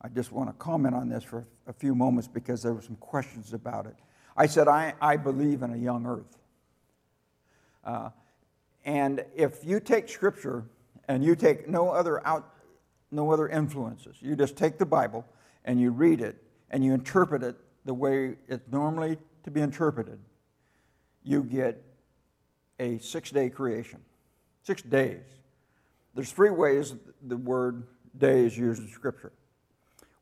I 0.01 0.07
just 0.09 0.31
want 0.31 0.49
to 0.49 0.53
comment 0.53 0.95
on 0.95 1.09
this 1.09 1.23
for 1.23 1.45
a 1.65 1.73
few 1.73 1.93
moments 1.93 2.27
because 2.27 2.61
there 2.61 2.73
were 2.73 2.81
some 2.81 2.95
questions 2.97 3.53
about 3.53 3.85
it. 3.85 3.95
I 4.37 4.45
said, 4.45 4.67
I, 4.67 4.93
I 5.01 5.17
believe 5.17 5.63
in 5.63 5.73
a 5.73 5.77
young 5.77 6.05
earth. 6.05 6.37
Uh, 7.83 8.09
and 8.87 9.25
if 9.35 9.65
you 9.65 9.81
take 9.81 10.07
Scripture 10.07 10.63
and 11.09 11.21
you 11.21 11.35
take 11.35 11.67
no 11.67 11.89
other 11.89 12.25
out, 12.25 12.53
no 13.11 13.31
other 13.31 13.49
influences, 13.49 14.15
you 14.21 14.35
just 14.35 14.55
take 14.55 14.77
the 14.77 14.85
Bible 14.85 15.25
and 15.65 15.79
you 15.79 15.91
read 15.91 16.21
it 16.21 16.41
and 16.71 16.83
you 16.83 16.93
interpret 16.93 17.43
it 17.43 17.57
the 17.83 17.93
way 17.93 18.35
it's 18.47 18.65
normally 18.71 19.17
to 19.43 19.51
be 19.51 19.59
interpreted, 19.59 20.19
you 21.23 21.43
get 21.43 21.83
a 22.79 22.97
six-day 22.99 23.49
creation. 23.49 23.99
Six 24.63 24.81
days. 24.81 25.23
There's 26.15 26.31
three 26.31 26.49
ways 26.49 26.95
the 27.21 27.37
word 27.37 27.83
day 28.17 28.45
is 28.45 28.57
used 28.57 28.81
in 28.81 28.87
Scripture. 28.87 29.33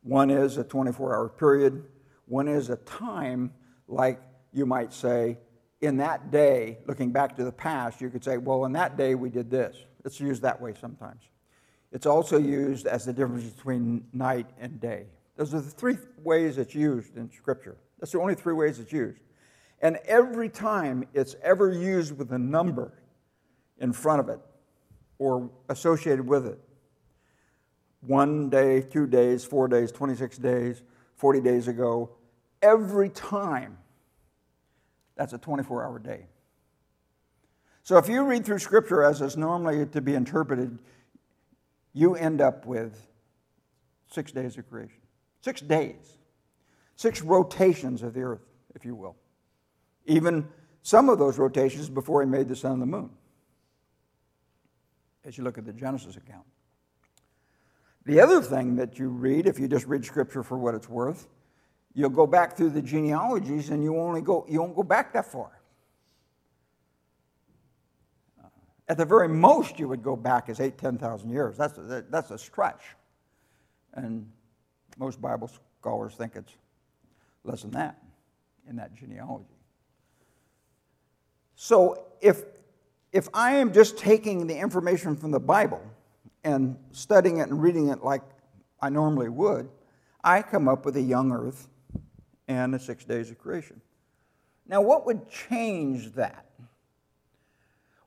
One 0.02 0.32
is 0.32 0.58
a 0.58 0.64
24 0.64 1.16
hour 1.16 1.30
period, 1.30 1.84
one 2.26 2.48
is 2.48 2.72
a 2.72 2.78
time, 2.78 3.54
like 3.88 4.22
you 4.52 4.66
might 4.66 4.92
say, 4.92 5.38
in 5.86 5.98
that 5.98 6.32
day, 6.32 6.80
looking 6.88 7.12
back 7.12 7.36
to 7.38 7.44
the 7.44 7.52
past, 7.52 8.02
you 8.02 8.10
could 8.10 8.24
say, 8.24 8.38
well, 8.38 8.66
in 8.66 8.72
that 8.74 8.98
day 8.98 9.16
we 9.16 9.30
did 9.30 9.50
this. 9.50 9.76
It's 10.04 10.20
used 10.20 10.42
that 10.44 10.62
way 10.62 10.74
sometimes. 10.80 11.24
It's 11.92 12.06
also 12.06 12.38
used 12.38 12.88
as 12.88 13.06
the 13.06 13.14
difference 13.14 13.46
between 13.46 14.06
night 14.14 14.48
and 14.60 14.80
day. 14.80 15.08
Those 15.38 15.54
are 15.54 15.62
the 15.62 15.70
three 15.70 15.98
ways 16.24 16.58
it's 16.58 16.76
used 16.76 17.18
in 17.18 17.32
Scripture. 17.32 17.78
That's 18.00 18.12
the 18.12 18.20
only 18.20 18.36
three 18.36 18.54
ways 18.54 18.80
it's 18.80 18.92
used. 18.92 19.20
And 19.82 19.98
every 20.06 20.50
time 20.50 21.08
it's 21.14 21.36
ever 21.44 21.72
used 21.72 22.18
with 22.18 22.32
a 22.32 22.40
number 22.40 22.94
in 23.80 23.94
front 23.94 24.20
of 24.20 24.30
it 24.30 24.40
or 25.18 25.50
associated 25.70 26.28
with 26.28 26.46
it 26.46 26.60
one 28.02 28.50
day, 28.50 28.82
two 28.82 29.08
days, 29.08 29.44
four 29.44 29.68
days, 29.68 29.92
26 29.92 30.38
days, 30.38 30.84
40 31.16 31.42
days 31.42 31.68
ago 31.68 32.12
every 32.62 33.10
time 33.10 33.78
that's 35.16 35.34
a 35.34 35.38
24 35.38 35.84
hour 35.84 36.00
day. 36.00 36.28
So 37.84 37.98
if 37.98 38.10
you 38.10 38.24
read 38.24 38.46
through 38.46 38.60
Scripture 38.60 39.04
as 39.04 39.22
it's 39.22 39.38
normally 39.38 39.86
to 39.86 40.02
be 40.02 40.16
interpreted, 40.16 40.80
you 41.94 42.16
end 42.16 42.42
up 42.42 42.66
with 42.66 43.08
six 44.12 44.32
days 44.32 44.58
of 44.58 44.68
creation. 44.70 45.02
Six 45.42 45.62
days. 45.62 46.18
Six 46.96 47.22
rotations 47.22 48.02
of 48.02 48.14
the 48.14 48.22
earth, 48.22 48.46
if 48.74 48.86
you 48.86 48.96
will. 48.96 49.16
Even 50.06 50.48
some 50.82 51.10
of 51.10 51.20
those 51.20 51.38
rotations 51.38 51.90
before 51.90 52.24
he 52.24 52.28
made 52.28 52.48
the 52.48 52.56
sun 52.56 52.74
and 52.74 52.82
the 52.82 52.86
moon, 52.88 53.10
as 55.24 55.38
you 55.38 55.44
look 55.44 55.58
at 55.58 55.66
the 55.66 55.74
Genesis 55.74 56.16
account. 56.16 56.46
The 58.06 58.20
other 58.20 58.42
thing 58.42 58.76
that 58.76 59.00
you 59.00 59.10
read, 59.10 59.48
if 59.48 59.60
you 59.60 59.68
just 59.68 59.88
read 59.88 60.06
Scripture 60.06 60.44
for 60.44 60.58
what 60.58 60.76
it's 60.76 60.88
worth, 60.88 61.28
you'll 61.96 62.10
go 62.10 62.28
back 62.28 62.56
through 62.56 62.70
the 62.70 62.82
genealogies 62.82 63.70
and 63.70 63.84
you 63.84 63.98
only 63.98 64.22
go 64.22 64.46
you 64.48 64.60
won't 64.62 64.76
go 64.76 64.84
back 64.84 65.14
that 65.14 65.32
far. 65.32 65.52
At 68.88 68.98
the 68.98 69.06
very 69.06 69.28
most 69.28 69.80
you 69.80 69.88
would 69.88 70.04
go 70.04 70.16
back 70.16 70.50
as 70.50 70.60
8 70.60 70.78
10000 70.78 71.30
years. 71.30 71.58
That's 71.58 71.78
a, 71.80 72.06
that's 72.10 72.30
a 72.30 72.38
stretch. 72.38 72.84
And 73.94 74.30
most 75.00 75.22
bible 75.22 75.50
scholars 75.80 76.14
think 76.14 76.36
it's 76.36 76.54
less 77.44 77.64
than 77.64 77.72
that 77.72 77.98
in 78.70 78.76
that 78.76 78.94
genealogy. 78.94 79.46
So 81.56 82.06
if 82.22 82.44
if 83.12 83.30
i 83.34 83.54
am 83.54 83.72
just 83.72 83.98
taking 83.98 84.46
the 84.46 84.58
information 84.58 85.16
from 85.16 85.32
the 85.32 85.40
bible 85.40 85.82
and 86.44 86.76
studying 86.92 87.38
it 87.38 87.50
and 87.50 87.62
reading 87.62 87.88
it 87.88 88.04
like 88.04 88.22
i 88.82 88.90
normally 88.90 89.30
would 89.30 89.70
i 90.24 90.42
come 90.42 90.68
up 90.68 90.86
with 90.86 90.98
a 90.98 91.02
young 91.02 91.32
earth 91.32 91.70
and 92.48 92.74
the 92.74 92.80
six 92.80 93.06
days 93.06 93.32
of 93.32 93.38
creation. 93.38 93.82
Now, 94.68 94.82
what 94.82 95.06
would 95.06 95.30
change 95.30 96.14
that? 96.14 96.46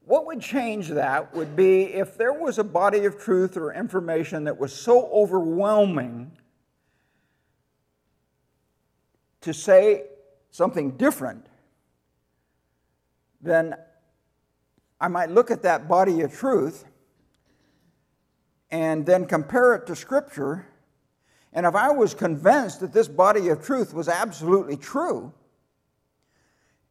What 0.05 0.27
would 0.27 0.41
change 0.41 0.89
that 0.89 1.35
would 1.35 1.55
be 1.55 1.83
if 1.83 2.17
there 2.17 2.33
was 2.33 2.59
a 2.59 2.65
body 2.65 3.05
of 3.05 3.19
truth 3.19 3.57
or 3.57 3.75
information 3.75 4.45
that 4.45 4.59
was 4.59 4.73
so 4.73 5.07
overwhelming 5.13 6.33
to 9.43 9.53
say 9.53 10.05
something 10.51 10.93
different, 10.93 11.47
then 13.41 13.75
I 15.01 15.09
might 15.09 15.31
look 15.31 15.51
at 15.51 15.63
that 15.63 15.89
body 15.89 16.23
of 16.23 16.33
truth 16.33 16.85
and 18.71 19.07
then 19.07 19.27
compare 19.27 19.75
it 19.75 19.87
to 19.87 19.97
Scripture 19.97 20.67
and 21.53 21.67
if 21.67 21.75
I 21.75 21.91
was 21.91 22.15
convinced 22.15 22.81
that 22.81 22.93
this 22.93 23.09
body 23.09 23.49
of 23.49 23.65
truth 23.65 23.95
was 23.95 24.09
absolutely 24.09 24.77
true, 24.77 25.33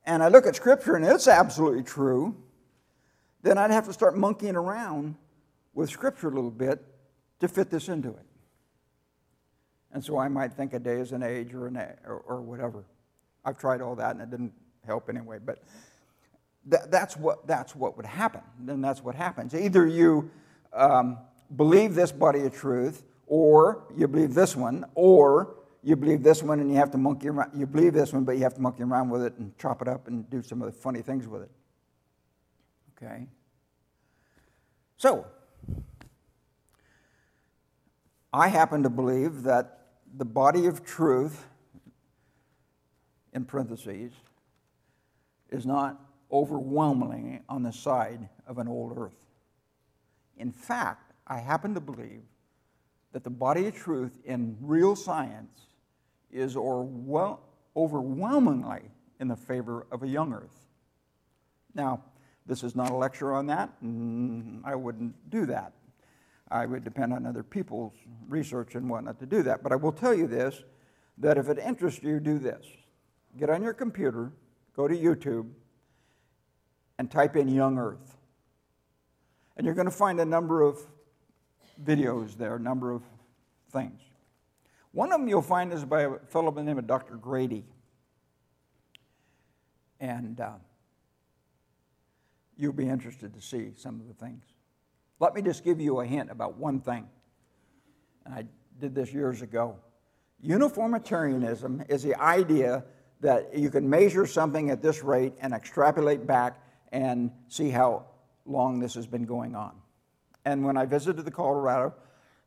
and 0.05 0.23
I 0.23 0.29
look 0.29 0.45
at 0.45 0.55
Scripture 0.55 0.95
and 0.95 1.05
it's 1.05 1.27
absolutely 1.27 1.83
true, 1.83 2.35
then 3.43 3.57
I'd 3.57 3.71
have 3.71 3.85
to 3.85 3.93
start 3.93 4.17
monkeying 4.17 4.55
around 4.55 5.15
with 5.73 5.89
Scripture 5.89 6.27
a 6.27 6.31
little 6.31 6.49
bit 6.49 6.83
to 7.39 7.47
fit 7.47 7.69
this 7.69 7.87
into 7.87 8.09
it. 8.09 8.25
And 9.91 10.03
so 10.03 10.17
I 10.17 10.27
might 10.27 10.53
think 10.53 10.73
a 10.73 10.79
day 10.79 10.99
is 10.99 11.11
an 11.11 11.23
age 11.23 11.53
or, 11.53 11.67
an, 11.67 11.77
or, 12.05 12.23
or 12.27 12.41
whatever. 12.41 12.85
I've 13.45 13.57
tried 13.57 13.81
all 13.81 13.95
that 13.95 14.11
and 14.11 14.21
it 14.21 14.29
didn't 14.29 14.53
help 14.85 15.09
anyway. 15.09 15.39
But 15.43 15.63
th- 16.69 16.83
that's, 16.89 17.15
what, 17.15 17.47
that's 17.47 17.75
what 17.75 17.95
would 17.95 18.05
happen. 18.05 18.41
Then 18.59 18.81
that's 18.81 19.03
what 19.03 19.15
happens. 19.15 19.53
Either 19.53 19.87
you 19.87 20.29
um, 20.73 21.17
believe 21.55 21.95
this 21.95 22.11
body 22.11 22.41
of 22.41 22.53
truth 22.55 23.03
or 23.27 23.83
you 23.95 24.07
believe 24.07 24.33
this 24.33 24.55
one, 24.55 24.85
or 24.95 25.57
you 25.83 25.95
believe 25.95 26.23
this 26.23 26.41
one 26.41 26.59
and 26.59 26.71
you 26.71 26.77
have 26.77 26.91
to 26.91 26.97
monkey 26.97 27.29
around. 27.29 27.51
You 27.57 27.65
believe 27.65 27.93
this 27.93 28.11
one, 28.11 28.23
but 28.23 28.37
you 28.37 28.43
have 28.43 28.55
to 28.55 28.61
monkey 28.61 28.83
around 28.83 29.09
with 29.09 29.23
it 29.23 29.37
and 29.37 29.55
chop 29.57 29.81
it 29.81 29.87
up 29.87 30.07
and 30.07 30.29
do 30.29 30.41
some 30.41 30.61
of 30.61 30.73
the 30.73 30.77
funny 30.77 31.01
things 31.01 31.27
with 31.27 31.43
it. 31.43 31.51
Okay? 32.97 33.27
So, 34.97 35.27
I 38.33 38.47
happen 38.47 38.83
to 38.83 38.89
believe 38.89 39.43
that 39.43 39.79
the 40.15 40.25
body 40.25 40.65
of 40.65 40.83
truth, 40.83 41.45
in 43.33 43.45
parentheses, 43.45 44.11
is 45.49 45.65
not 45.65 46.01
overwhelmingly 46.31 47.41
on 47.47 47.63
the 47.63 47.71
side 47.71 48.27
of 48.47 48.57
an 48.57 48.67
old 48.67 48.97
earth. 48.97 49.15
In 50.37 50.51
fact, 50.51 51.13
I 51.25 51.39
happen 51.39 51.73
to 51.73 51.81
believe 51.81 52.23
that 53.17 53.23
the 53.23 53.29
body 53.31 53.65
of 53.65 53.73
truth 53.73 54.11
in 54.25 54.55
real 54.61 54.95
science 54.95 55.69
is 56.31 56.55
overwhelmingly 56.55 58.91
in 59.19 59.27
the 59.27 59.35
favor 59.35 59.87
of 59.91 60.03
a 60.03 60.07
young 60.07 60.31
earth. 60.31 60.67
Now, 61.73 62.03
this 62.45 62.61
is 62.61 62.75
not 62.75 62.91
a 62.91 62.95
lecture 62.95 63.33
on 63.33 63.47
that, 63.47 63.71
mm, 63.83 64.61
I 64.63 64.75
wouldn't 64.75 65.31
do 65.31 65.47
that. 65.47 65.73
I 66.51 66.67
would 66.67 66.83
depend 66.83 67.11
on 67.11 67.25
other 67.25 67.41
people's 67.41 67.93
research 68.27 68.75
and 68.75 68.87
whatnot 68.87 69.19
to 69.21 69.25
do 69.25 69.41
that. 69.41 69.63
But 69.63 69.71
I 69.71 69.77
will 69.77 69.93
tell 69.93 70.13
you 70.13 70.27
this 70.27 70.63
that 71.17 71.39
if 71.39 71.49
it 71.49 71.57
interests 71.57 72.03
you, 72.03 72.19
do 72.19 72.37
this. 72.37 72.67
Get 73.35 73.49
on 73.49 73.63
your 73.63 73.73
computer, 73.73 74.31
go 74.75 74.87
to 74.87 74.95
YouTube, 74.95 75.49
and 76.99 77.09
type 77.09 77.35
in 77.35 77.47
Young 77.47 77.79
Earth. 77.79 78.15
And 79.57 79.65
you're 79.65 79.73
going 79.73 79.85
to 79.85 79.91
find 79.91 80.19
a 80.19 80.25
number 80.25 80.61
of 80.61 80.85
videos 81.83 82.37
there, 82.37 82.55
a 82.55 82.59
number 82.59 82.91
of 82.91 83.03
things. 83.71 84.01
One 84.91 85.11
of 85.11 85.19
them 85.19 85.27
you'll 85.27 85.41
find 85.41 85.71
is 85.73 85.85
by 85.85 86.03
a 86.03 86.11
fellow 86.27 86.51
by 86.51 86.61
the 86.61 86.65
name 86.65 86.77
of 86.77 86.87
Dr. 86.87 87.15
Grady. 87.15 87.65
And 89.99 90.39
uh, 90.39 90.53
you'll 92.55 92.73
be 92.73 92.87
interested 92.87 93.33
to 93.33 93.41
see 93.41 93.71
some 93.77 93.99
of 93.99 94.07
the 94.07 94.13
things. 94.13 94.43
Let 95.19 95.33
me 95.33 95.41
just 95.41 95.63
give 95.63 95.81
you 95.81 95.99
a 95.99 96.05
hint 96.05 96.31
about 96.31 96.57
one 96.57 96.79
thing. 96.79 97.07
And 98.25 98.33
I 98.33 98.45
did 98.79 98.93
this 98.93 99.11
years 99.13 99.41
ago. 99.41 99.75
Uniformitarianism 100.41 101.83
is 101.89 102.03
the 102.03 102.15
idea 102.21 102.83
that 103.21 103.57
you 103.57 103.69
can 103.71 103.89
measure 103.89 104.27
something 104.27 104.69
at 104.69 104.81
this 104.81 105.03
rate 105.03 105.33
and 105.41 105.53
extrapolate 105.53 106.27
back 106.27 106.61
and 106.91 107.31
see 107.47 107.69
how 107.69 108.05
long 108.45 108.79
this 108.79 108.93
has 108.93 109.07
been 109.07 109.25
going 109.25 109.55
on. 109.55 109.73
And 110.47 110.63
when 110.63 110.77
I 110.77 110.85
visited 110.85 111.25
the 111.25 111.31
Colorado 111.31 111.93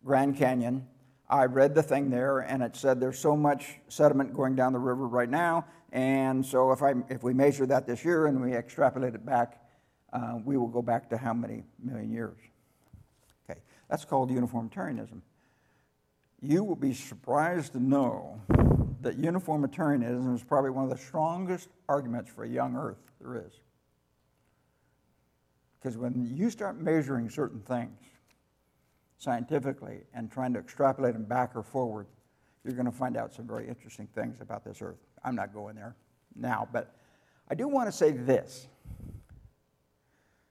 Grand 0.06 0.34
Canyon, 0.34 0.86
I 1.28 1.44
read 1.44 1.74
the 1.74 1.82
thing 1.82 2.08
there, 2.08 2.38
and 2.38 2.62
it 2.62 2.74
said 2.74 2.98
there's 2.98 3.18
so 3.18 3.36
much 3.36 3.74
sediment 3.88 4.32
going 4.32 4.56
down 4.56 4.72
the 4.72 4.78
river 4.78 5.06
right 5.06 5.28
now, 5.28 5.66
and 5.92 6.44
so 6.44 6.72
if, 6.72 6.82
I, 6.82 6.94
if 7.10 7.22
we 7.22 7.34
measure 7.34 7.66
that 7.66 7.86
this 7.86 8.02
year 8.02 8.24
and 8.24 8.40
we 8.40 8.54
extrapolate 8.54 9.14
it 9.14 9.26
back, 9.26 9.62
uh, 10.14 10.38
we 10.42 10.56
will 10.56 10.66
go 10.68 10.80
back 10.80 11.10
to 11.10 11.18
how 11.18 11.34
many 11.34 11.62
million 11.78 12.10
years? 12.10 12.38
Okay, 13.44 13.60
that's 13.90 14.06
called 14.06 14.30
uniformitarianism. 14.30 15.20
You 16.40 16.64
will 16.64 16.76
be 16.76 16.94
surprised 16.94 17.72
to 17.72 17.80
know 17.80 18.40
that 19.02 19.18
uniformitarianism 19.18 20.34
is 20.34 20.42
probably 20.42 20.70
one 20.70 20.84
of 20.84 20.90
the 20.90 21.04
strongest 21.04 21.68
arguments 21.86 22.30
for 22.30 22.44
a 22.44 22.48
young 22.48 22.76
Earth 22.76 22.96
there 23.20 23.36
is. 23.36 23.60
Because 25.80 25.96
when 25.96 26.30
you 26.36 26.50
start 26.50 26.78
measuring 26.78 27.30
certain 27.30 27.60
things 27.60 27.98
scientifically 29.18 30.00
and 30.14 30.30
trying 30.30 30.52
to 30.52 30.58
extrapolate 30.58 31.14
them 31.14 31.24
back 31.24 31.56
or 31.56 31.62
forward, 31.62 32.06
you're 32.64 32.74
going 32.74 32.86
to 32.86 32.92
find 32.92 33.16
out 33.16 33.32
some 33.32 33.46
very 33.46 33.66
interesting 33.66 34.06
things 34.14 34.42
about 34.42 34.62
this 34.64 34.82
earth. 34.82 34.98
I'm 35.24 35.34
not 35.34 35.54
going 35.54 35.76
there 35.76 35.96
now, 36.36 36.68
but 36.70 36.94
I 37.48 37.54
do 37.54 37.66
want 37.66 37.88
to 37.88 37.92
say 37.92 38.12
this, 38.12 38.66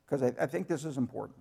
because 0.06 0.24
I, 0.24 0.34
I 0.44 0.48
think 0.48 0.68
this 0.68 0.84
is 0.84 0.98
important. 0.98 1.38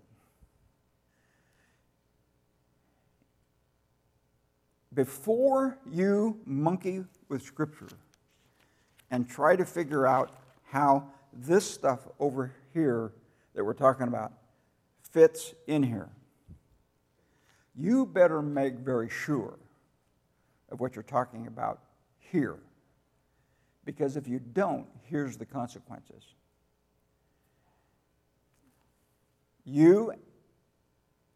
Before 4.92 5.78
you 5.90 6.40
monkey 6.44 7.04
with 7.28 7.42
Scripture 7.42 7.88
and 9.10 9.28
try 9.28 9.56
to 9.56 9.64
figure 9.64 10.06
out 10.06 10.36
how 10.64 11.08
this 11.32 11.70
stuff 11.70 12.06
over 12.18 12.52
here 12.74 13.12
that 13.58 13.64
we're 13.64 13.72
talking 13.72 14.06
about 14.06 14.34
fits 15.10 15.52
in 15.66 15.82
here. 15.82 16.08
You 17.74 18.06
better 18.06 18.40
make 18.40 18.74
very 18.74 19.10
sure 19.10 19.58
of 20.70 20.78
what 20.78 20.94
you're 20.94 21.02
talking 21.02 21.48
about 21.48 21.80
here. 22.20 22.60
Because 23.84 24.16
if 24.16 24.28
you 24.28 24.38
don't, 24.38 24.86
here's 25.02 25.36
the 25.36 25.44
consequences. 25.44 26.22
You, 29.64 30.12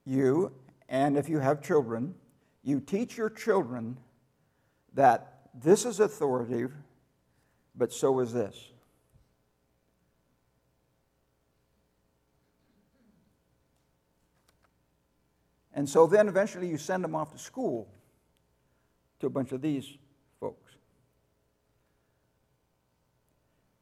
you, 0.05 0.53
and 0.89 1.17
if 1.17 1.29
you 1.29 1.41
have 1.41 1.61
children, 1.61 2.15
you 2.63 2.79
teach 2.79 3.17
your 3.17 3.31
children 3.31 3.97
that 4.95 5.49
this 5.53 5.85
is 5.85 5.99
authoritative, 5.99 6.71
but 7.75 7.93
so 7.93 8.21
is 8.21 8.33
this. 8.33 8.72
And 15.75 15.89
so 15.89 16.07
then 16.07 16.29
eventually 16.29 16.69
you 16.69 16.79
send 16.79 17.03
them 17.03 17.15
off 17.15 17.33
to 17.33 17.39
school 17.39 17.89
to 19.21 19.27
a 19.27 19.31
bunch 19.31 19.53
of 19.53 19.63
these 19.63 19.89
folks. 20.41 20.77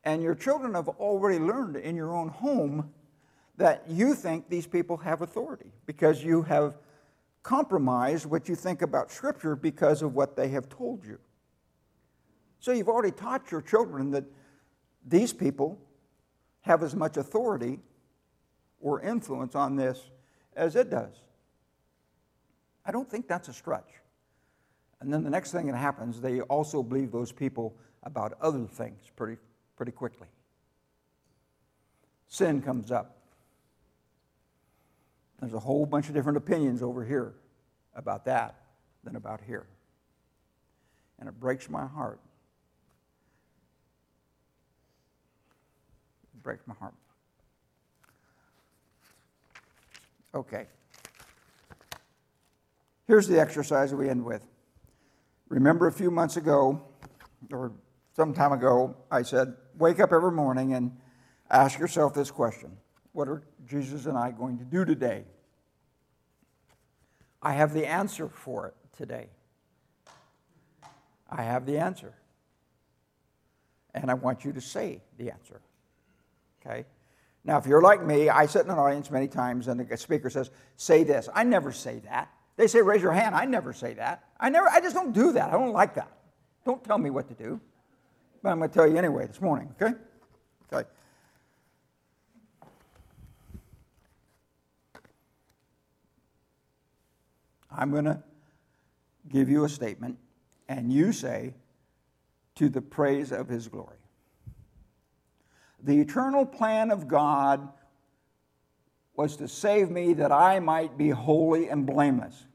And 0.04 0.22
your 0.22 0.34
children 0.34 0.74
have 0.74 0.88
already 0.88 1.38
learned 1.38 1.76
in 1.76 1.96
your 1.96 2.14
own 2.14 2.28
home 2.28 2.92
that 3.56 3.84
you 3.88 4.14
think 4.14 4.48
these 4.48 4.66
people 4.66 4.96
have 4.98 5.20
authority 5.20 5.72
because 5.86 6.24
you 6.24 6.42
have 6.42 6.78
compromised 7.42 8.26
what 8.26 8.48
you 8.48 8.54
think 8.54 8.82
about 8.82 9.10
Scripture 9.10 9.56
because 9.56 10.02
of 10.02 10.14
what 10.14 10.36
they 10.36 10.48
have 10.48 10.68
told 10.68 11.04
you. 11.04 11.18
So 12.58 12.72
you've 12.72 12.88
already 12.88 13.12
taught 13.12 13.50
your 13.50 13.62
children 13.62 14.10
that 14.12 14.24
these 15.06 15.32
people 15.32 15.78
have 16.62 16.82
as 16.82 16.94
much 16.94 17.16
authority 17.16 17.80
or 18.80 19.00
influence 19.00 19.54
on 19.54 19.76
this 19.76 20.10
as 20.54 20.76
it 20.76 20.90
does. 20.90 21.22
I 22.84 22.92
don't 22.92 23.08
think 23.08 23.28
that's 23.28 23.48
a 23.48 23.52
stretch. 23.52 23.88
And 25.00 25.12
then 25.12 25.22
the 25.24 25.30
next 25.30 25.52
thing 25.52 25.66
that 25.66 25.76
happens, 25.76 26.20
they 26.20 26.40
also 26.42 26.82
believe 26.82 27.10
those 27.10 27.32
people 27.32 27.74
about 28.02 28.34
other 28.40 28.66
things 28.66 29.10
pretty, 29.16 29.40
pretty 29.76 29.92
quickly. 29.92 30.28
Sin 32.28 32.62
comes 32.62 32.90
up. 32.90 33.16
There's 35.40 35.54
a 35.54 35.58
whole 35.58 35.86
bunch 35.86 36.08
of 36.08 36.14
different 36.14 36.36
opinions 36.36 36.82
over 36.82 37.04
here 37.04 37.32
about 37.94 38.26
that 38.26 38.56
than 39.04 39.16
about 39.16 39.40
here. 39.46 39.66
And 41.18 41.28
it 41.28 41.40
breaks 41.40 41.68
my 41.68 41.86
heart. 41.86 42.20
It 46.34 46.42
breaks 46.42 46.66
my 46.66 46.74
heart. 46.74 46.94
Okay. 50.34 50.66
Here's 53.10 53.26
the 53.26 53.40
exercise 53.40 53.92
we 53.92 54.08
end 54.08 54.24
with. 54.24 54.46
Remember 55.48 55.88
a 55.88 55.92
few 55.92 56.12
months 56.12 56.36
ago, 56.36 56.80
or 57.50 57.72
some 58.14 58.32
time 58.32 58.52
ago, 58.52 58.94
I 59.10 59.22
said, 59.22 59.56
wake 59.76 59.98
up 59.98 60.12
every 60.12 60.30
morning 60.30 60.74
and 60.74 60.96
ask 61.50 61.76
yourself 61.80 62.14
this 62.14 62.30
question 62.30 62.76
What 63.10 63.26
are 63.26 63.42
Jesus 63.66 64.06
and 64.06 64.16
I 64.16 64.30
going 64.30 64.58
to 64.58 64.64
do 64.64 64.84
today? 64.84 65.24
I 67.42 67.54
have 67.54 67.74
the 67.74 67.84
answer 67.84 68.28
for 68.28 68.68
it 68.68 68.74
today. 68.96 69.26
I 71.28 71.42
have 71.42 71.66
the 71.66 71.78
answer. 71.78 72.14
And 73.92 74.08
I 74.08 74.14
want 74.14 74.44
you 74.44 74.52
to 74.52 74.60
say 74.60 75.02
the 75.18 75.32
answer. 75.32 75.60
Okay? 76.64 76.84
Now, 77.42 77.58
if 77.58 77.66
you're 77.66 77.82
like 77.82 78.04
me, 78.06 78.28
I 78.28 78.46
sit 78.46 78.66
in 78.66 78.70
an 78.70 78.78
audience 78.78 79.10
many 79.10 79.26
times 79.26 79.66
and 79.66 79.80
the 79.80 79.96
speaker 79.96 80.30
says, 80.30 80.52
Say 80.76 81.02
this. 81.02 81.28
I 81.34 81.42
never 81.42 81.72
say 81.72 82.02
that. 82.04 82.30
They 82.60 82.66
say, 82.66 82.82
raise 82.82 83.00
your 83.00 83.12
hand. 83.12 83.34
I 83.34 83.46
never 83.46 83.72
say 83.72 83.94
that. 83.94 84.22
I 84.38 84.50
never, 84.50 84.68
I 84.68 84.82
just 84.82 84.94
don't 84.94 85.14
do 85.14 85.32
that. 85.32 85.48
I 85.48 85.52
don't 85.52 85.72
like 85.72 85.94
that. 85.94 86.12
Don't 86.66 86.84
tell 86.84 86.98
me 86.98 87.08
what 87.08 87.26
to 87.28 87.34
do. 87.34 87.58
But 88.42 88.50
I'm 88.50 88.58
going 88.58 88.68
to 88.68 88.74
tell 88.74 88.86
you 88.86 88.98
anyway 88.98 89.26
this 89.26 89.40
morning, 89.40 89.74
okay? 89.80 89.96
Okay. 90.70 90.86
I'm 97.74 97.90
going 97.90 98.04
to 98.04 98.22
give 99.30 99.48
you 99.48 99.64
a 99.64 99.68
statement, 99.70 100.18
and 100.68 100.92
you 100.92 101.14
say, 101.14 101.54
to 102.56 102.68
the 102.68 102.82
praise 102.82 103.32
of 103.32 103.48
his 103.48 103.68
glory. 103.68 103.96
The 105.82 105.98
eternal 105.98 106.44
plan 106.44 106.90
of 106.90 107.08
God 107.08 107.70
was 109.16 109.36
to 109.36 109.48
save 109.48 109.90
me 109.90 110.12
that 110.12 110.30
I 110.30 110.60
might 110.60 110.98
be 110.98 111.08
holy 111.08 111.70
and 111.70 111.86
blameless 111.86 112.48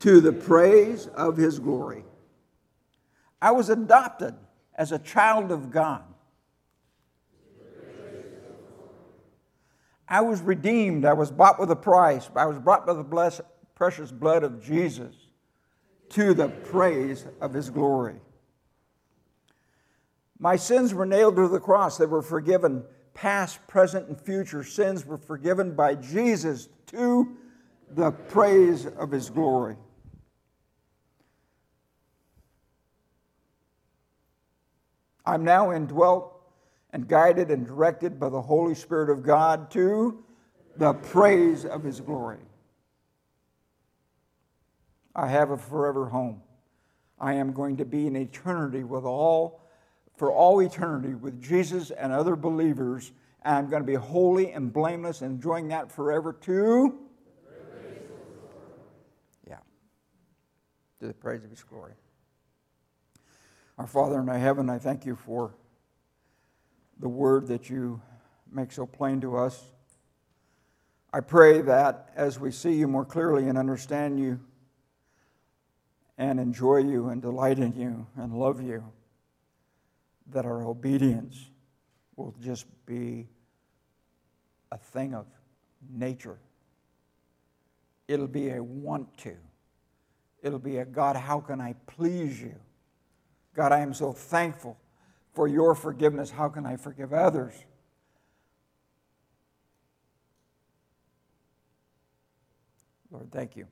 to 0.00 0.20
the 0.20 0.32
praise 0.32 1.06
of 1.08 1.36
his 1.36 1.58
glory. 1.58 2.04
I 3.40 3.52
was 3.52 3.68
adopted 3.68 4.34
as 4.74 4.92
a 4.92 4.98
child 4.98 5.50
of 5.50 5.70
God. 5.70 6.02
I 10.08 10.22
was 10.22 10.40
redeemed. 10.40 11.04
I 11.04 11.12
was 11.12 11.30
bought 11.30 11.60
with 11.60 11.70
a 11.70 11.76
price. 11.76 12.30
I 12.34 12.46
was 12.46 12.58
brought 12.58 12.86
by 12.86 12.94
the 12.94 13.04
blessed, 13.04 13.42
precious 13.74 14.10
blood 14.10 14.42
of 14.42 14.64
Jesus 14.64 15.14
to 16.10 16.32
the 16.32 16.48
praise 16.48 17.26
of 17.40 17.52
his 17.52 17.68
glory. 17.68 18.20
My 20.38 20.56
sins 20.56 20.94
were 20.94 21.04
nailed 21.04 21.36
to 21.36 21.48
the 21.48 21.60
cross. 21.60 21.98
They 21.98 22.06
were 22.06 22.22
forgiven. 22.22 22.84
Past, 23.12 23.66
present, 23.66 24.08
and 24.08 24.18
future 24.18 24.62
sins 24.62 25.04
were 25.04 25.18
forgiven 25.18 25.74
by 25.74 25.96
Jesus 25.96 26.68
to 26.86 27.36
the 27.90 28.12
praise 28.12 28.86
of 28.86 29.10
his 29.10 29.28
glory. 29.28 29.76
I'm 35.28 35.44
now 35.44 35.72
indwelt 35.72 36.40
and 36.90 37.06
guided 37.06 37.50
and 37.50 37.66
directed 37.66 38.18
by 38.18 38.30
the 38.30 38.40
Holy 38.40 38.74
Spirit 38.74 39.10
of 39.10 39.22
God 39.22 39.70
to 39.72 40.24
the 40.78 40.94
praise 40.94 41.66
of 41.66 41.84
His 41.84 42.00
glory. 42.00 42.38
I 45.14 45.26
have 45.26 45.50
a 45.50 45.58
forever 45.58 46.06
home. 46.06 46.40
I 47.20 47.34
am 47.34 47.52
going 47.52 47.76
to 47.76 47.84
be 47.84 48.06
in 48.06 48.16
eternity 48.16 48.84
with 48.84 49.04
all, 49.04 49.60
for 50.16 50.32
all 50.32 50.60
eternity 50.60 51.14
with 51.14 51.42
Jesus 51.42 51.90
and 51.90 52.10
other 52.10 52.34
believers, 52.34 53.12
and 53.42 53.54
I'm 53.54 53.68
going 53.68 53.82
to 53.82 53.86
be 53.86 53.96
holy 53.96 54.52
and 54.52 54.72
blameless, 54.72 55.20
enjoying 55.20 55.68
that 55.68 55.92
forever 55.92 56.32
too. 56.32 57.00
Yeah, 59.46 59.58
to 61.00 61.06
the 61.06 61.12
praise 61.12 61.44
of 61.44 61.50
His 61.50 61.62
glory. 61.64 61.92
Our 63.78 63.86
Father 63.86 64.18
in 64.18 64.26
heaven, 64.26 64.68
I 64.68 64.78
thank 64.78 65.06
you 65.06 65.14
for 65.14 65.54
the 66.98 67.08
word 67.08 67.46
that 67.46 67.70
you 67.70 68.02
make 68.50 68.72
so 68.72 68.86
plain 68.86 69.20
to 69.20 69.36
us. 69.36 69.62
I 71.12 71.20
pray 71.20 71.62
that 71.62 72.10
as 72.16 72.40
we 72.40 72.50
see 72.50 72.72
you 72.72 72.88
more 72.88 73.04
clearly 73.04 73.48
and 73.48 73.56
understand 73.56 74.18
you 74.18 74.40
and 76.18 76.40
enjoy 76.40 76.78
you 76.78 77.08
and 77.08 77.22
delight 77.22 77.60
in 77.60 77.72
you 77.74 78.06
and 78.16 78.34
love 78.34 78.60
you, 78.60 78.82
that 80.32 80.44
our 80.44 80.64
obedience 80.64 81.38
will 82.16 82.34
just 82.42 82.66
be 82.84 83.28
a 84.72 84.76
thing 84.76 85.14
of 85.14 85.26
nature. 85.88 86.38
It'll 88.08 88.26
be 88.26 88.50
a 88.50 88.60
want 88.60 89.16
to. 89.18 89.36
It'll 90.42 90.58
be 90.58 90.78
a 90.78 90.84
God, 90.84 91.14
how 91.14 91.38
can 91.38 91.60
I 91.60 91.74
please 91.86 92.42
you? 92.42 92.56
God, 93.58 93.72
I 93.72 93.80
am 93.80 93.92
so 93.92 94.12
thankful 94.12 94.78
for 95.32 95.48
your 95.48 95.74
forgiveness. 95.74 96.30
How 96.30 96.48
can 96.48 96.64
I 96.64 96.76
forgive 96.76 97.12
others? 97.12 97.52
Lord, 103.10 103.32
thank 103.32 103.56
you. 103.56 103.66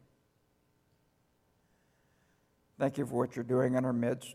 Thank 2.81 2.99
you 2.99 3.07
for 3.07 3.15
what 3.15 3.37
you're 3.37 3.45
doing 3.45 3.77
in 3.77 3.85
our 3.85 3.93
midst. 3.93 4.35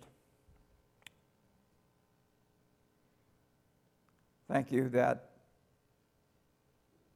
Thank 4.50 4.72
you 4.72 4.88
that 4.88 5.32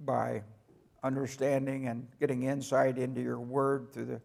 by 0.02 0.44
understanding 1.04 1.88
and 1.88 2.06
getting 2.20 2.44
insight 2.44 2.98
into 2.98 3.22
your 3.22 3.40
word 3.40 3.94
through 3.94 4.08
the, 4.08 4.22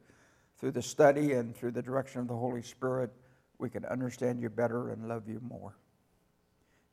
through 0.59 0.73
the 0.73 0.83
study 0.83 1.35
and 1.35 1.55
through 1.55 1.71
the 1.71 1.83
direction 1.83 2.21
of 2.21 2.27
the 2.27 2.35
Holy 2.35 2.63
Spirit, 2.63 3.13
we 3.61 3.71
can 3.71 3.85
understand 3.85 4.41
you 4.41 4.49
better 4.49 4.91
and 4.91 5.09
love 5.09 5.29
you 5.29 5.41
more. 5.43 5.77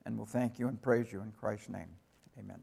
And 0.05 0.17
we'll 0.17 0.25
thank 0.25 0.59
you 0.59 0.67
and 0.67 0.81
praise 0.81 1.11
you 1.11 1.21
in 1.21 1.31
Christ's 1.31 1.69
name. 1.69 1.89
Amen. 2.39 2.59